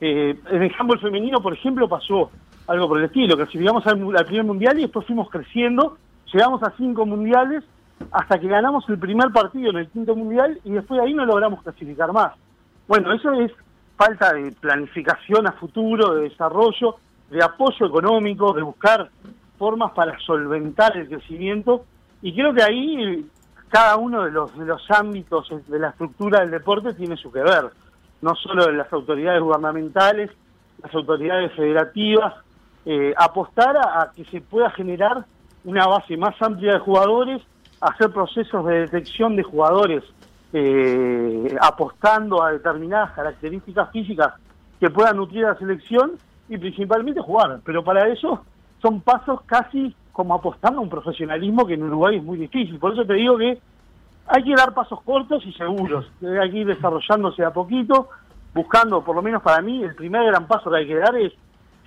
Eh, 0.00 0.38
en 0.50 0.62
el 0.62 0.72
handball 0.78 0.98
femenino, 0.98 1.40
por 1.40 1.54
ejemplo, 1.54 1.88
pasó 1.88 2.30
algo 2.66 2.88
por 2.88 2.98
el 2.98 3.04
estilo. 3.04 3.36
Clasificamos 3.36 3.86
al 3.86 4.26
primer 4.26 4.44
mundial 4.44 4.78
y 4.78 4.82
después 4.82 5.06
fuimos 5.06 5.30
creciendo. 5.30 5.96
Llegamos 6.32 6.62
a 6.62 6.72
cinco 6.76 7.06
mundiales 7.06 7.64
hasta 8.10 8.38
que 8.38 8.48
ganamos 8.48 8.88
el 8.88 8.98
primer 8.98 9.30
partido 9.30 9.70
en 9.70 9.78
el 9.78 9.88
quinto 9.88 10.16
mundial 10.16 10.58
y 10.64 10.72
después 10.72 11.00
de 11.00 11.06
ahí 11.06 11.14
no 11.14 11.24
logramos 11.24 11.62
clasificar 11.62 12.12
más. 12.12 12.32
Bueno, 12.88 13.12
eso 13.12 13.32
es 13.34 13.52
falta 13.96 14.32
de 14.32 14.52
planificación 14.52 15.46
a 15.46 15.52
futuro, 15.52 16.14
de 16.14 16.28
desarrollo, 16.28 16.96
de 17.30 17.42
apoyo 17.42 17.86
económico, 17.86 18.52
de 18.52 18.62
buscar 18.62 19.10
formas 19.58 19.92
para 19.92 20.18
solventar 20.20 20.96
el 20.96 21.08
crecimiento. 21.08 21.84
Y 22.22 22.34
creo 22.34 22.52
que 22.52 22.62
ahí 22.62 23.26
cada 23.68 23.96
uno 23.96 24.24
de 24.24 24.32
los, 24.32 24.56
de 24.58 24.64
los 24.64 24.90
ámbitos 24.90 25.48
de 25.68 25.78
la 25.78 25.90
estructura 25.90 26.40
del 26.40 26.50
deporte 26.50 26.94
tiene 26.94 27.16
su 27.16 27.30
que 27.30 27.40
ver. 27.40 27.70
No 28.22 28.34
solo 28.34 28.66
de 28.66 28.72
las 28.72 28.92
autoridades 28.92 29.40
gubernamentales, 29.40 30.30
las 30.82 30.94
autoridades 30.94 31.52
federativas, 31.52 32.34
eh, 32.84 33.14
apostar 33.16 33.76
a 33.76 34.10
que 34.14 34.24
se 34.24 34.40
pueda 34.40 34.70
generar 34.70 35.24
una 35.64 35.86
base 35.86 36.16
más 36.16 36.34
amplia 36.40 36.74
de 36.74 36.78
jugadores, 36.80 37.42
hacer 37.80 38.10
procesos 38.12 38.66
de 38.66 38.80
detección 38.80 39.36
de 39.36 39.42
jugadores 39.42 40.04
eh, 40.52 41.56
apostando 41.60 42.42
a 42.42 42.52
determinadas 42.52 43.12
características 43.12 43.90
físicas 43.90 44.34
que 44.78 44.90
puedan 44.90 45.16
nutrir 45.16 45.44
a 45.46 45.52
la 45.52 45.58
selección 45.58 46.12
y 46.48 46.58
principalmente 46.58 47.20
jugar. 47.20 47.60
Pero 47.64 47.84
para 47.84 48.08
eso 48.08 48.44
son 48.82 49.00
pasos 49.00 49.40
casi 49.46 49.94
como 50.12 50.34
apostando 50.34 50.80
a 50.80 50.82
un 50.82 50.90
profesionalismo 50.90 51.66
que 51.66 51.74
en 51.74 51.84
Uruguay 51.84 52.16
es 52.16 52.22
muy 52.22 52.38
difícil. 52.38 52.78
Por 52.78 52.92
eso 52.92 53.04
te 53.04 53.14
digo 53.14 53.38
que 53.38 53.58
hay 54.26 54.44
que 54.44 54.54
dar 54.54 54.74
pasos 54.74 55.00
cortos 55.02 55.44
y 55.46 55.52
seguros. 55.52 56.10
Hay 56.22 56.50
que 56.50 56.58
ir 56.58 56.66
desarrollándose 56.66 57.44
a 57.44 57.52
poquito, 57.52 58.08
buscando, 58.54 59.02
por 59.02 59.16
lo 59.16 59.22
menos 59.22 59.42
para 59.42 59.62
mí, 59.62 59.82
el 59.82 59.94
primer 59.94 60.26
gran 60.26 60.46
paso 60.46 60.70
que 60.70 60.76
hay 60.78 60.86
que 60.86 60.96
dar 60.96 61.16
es 61.16 61.32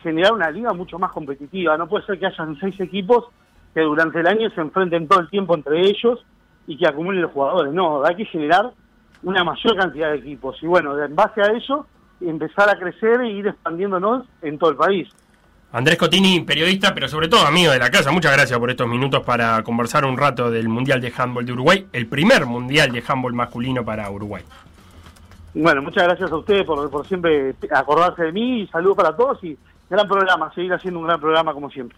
generar 0.01 0.33
una 0.33 0.49
liga 0.49 0.73
mucho 0.73 0.97
más 0.97 1.11
competitiva. 1.11 1.77
No 1.77 1.87
puede 1.87 2.05
ser 2.05 2.19
que 2.19 2.27
hayan 2.27 2.57
seis 2.59 2.79
equipos 2.79 3.25
que 3.73 3.81
durante 3.81 4.19
el 4.19 4.27
año 4.27 4.49
se 4.51 4.61
enfrenten 4.61 5.07
todo 5.07 5.21
el 5.21 5.29
tiempo 5.29 5.55
entre 5.55 5.81
ellos 5.81 6.23
y 6.67 6.77
que 6.77 6.87
acumulen 6.87 7.21
los 7.21 7.31
jugadores. 7.31 7.73
No, 7.73 8.03
hay 8.05 8.15
que 8.15 8.25
generar 8.25 8.71
una 9.23 9.43
mayor 9.43 9.75
cantidad 9.77 10.11
de 10.11 10.17
equipos. 10.17 10.57
Y 10.61 10.67
bueno, 10.67 11.01
en 11.01 11.15
base 11.15 11.41
a 11.41 11.51
eso, 11.53 11.87
empezar 12.21 12.69
a 12.69 12.77
crecer 12.77 13.21
e 13.21 13.31
ir 13.31 13.47
expandiéndonos 13.47 14.25
en 14.41 14.57
todo 14.57 14.71
el 14.71 14.77
país. 14.77 15.09
Andrés 15.71 15.97
Cotini, 15.97 16.41
periodista, 16.41 16.93
pero 16.93 17.07
sobre 17.07 17.27
todo 17.27 17.47
amigo 17.47 17.71
de 17.71 17.79
la 17.79 17.89
casa. 17.89 18.11
Muchas 18.11 18.31
gracias 18.33 18.59
por 18.59 18.69
estos 18.69 18.87
minutos 18.87 19.23
para 19.23 19.63
conversar 19.63 20.05
un 20.05 20.17
rato 20.17 20.51
del 20.51 20.69
Mundial 20.69 21.01
de 21.01 21.11
Handball 21.15 21.45
de 21.45 21.53
Uruguay, 21.53 21.87
el 21.91 22.05
primer 22.05 22.45
Mundial 22.45 22.91
de 22.91 23.03
Handball 23.05 23.33
masculino 23.33 23.83
para 23.83 24.09
Uruguay. 24.11 24.43
Bueno, 25.55 25.81
muchas 25.81 26.03
gracias 26.03 26.31
a 26.31 26.35
ustedes 26.35 26.63
por, 26.63 26.89
por 26.91 27.07
siempre 27.07 27.55
acordarse 27.71 28.23
de 28.23 28.31
mí 28.31 28.61
y 28.61 28.67
saludos 28.67 28.97
para 28.97 29.15
todos 29.15 29.43
y 29.43 29.57
gran 29.89 30.07
programa, 30.07 30.51
seguir 30.53 30.73
haciendo 30.73 30.99
un 30.99 31.07
gran 31.07 31.19
programa 31.19 31.53
como 31.53 31.69
siempre. 31.71 31.97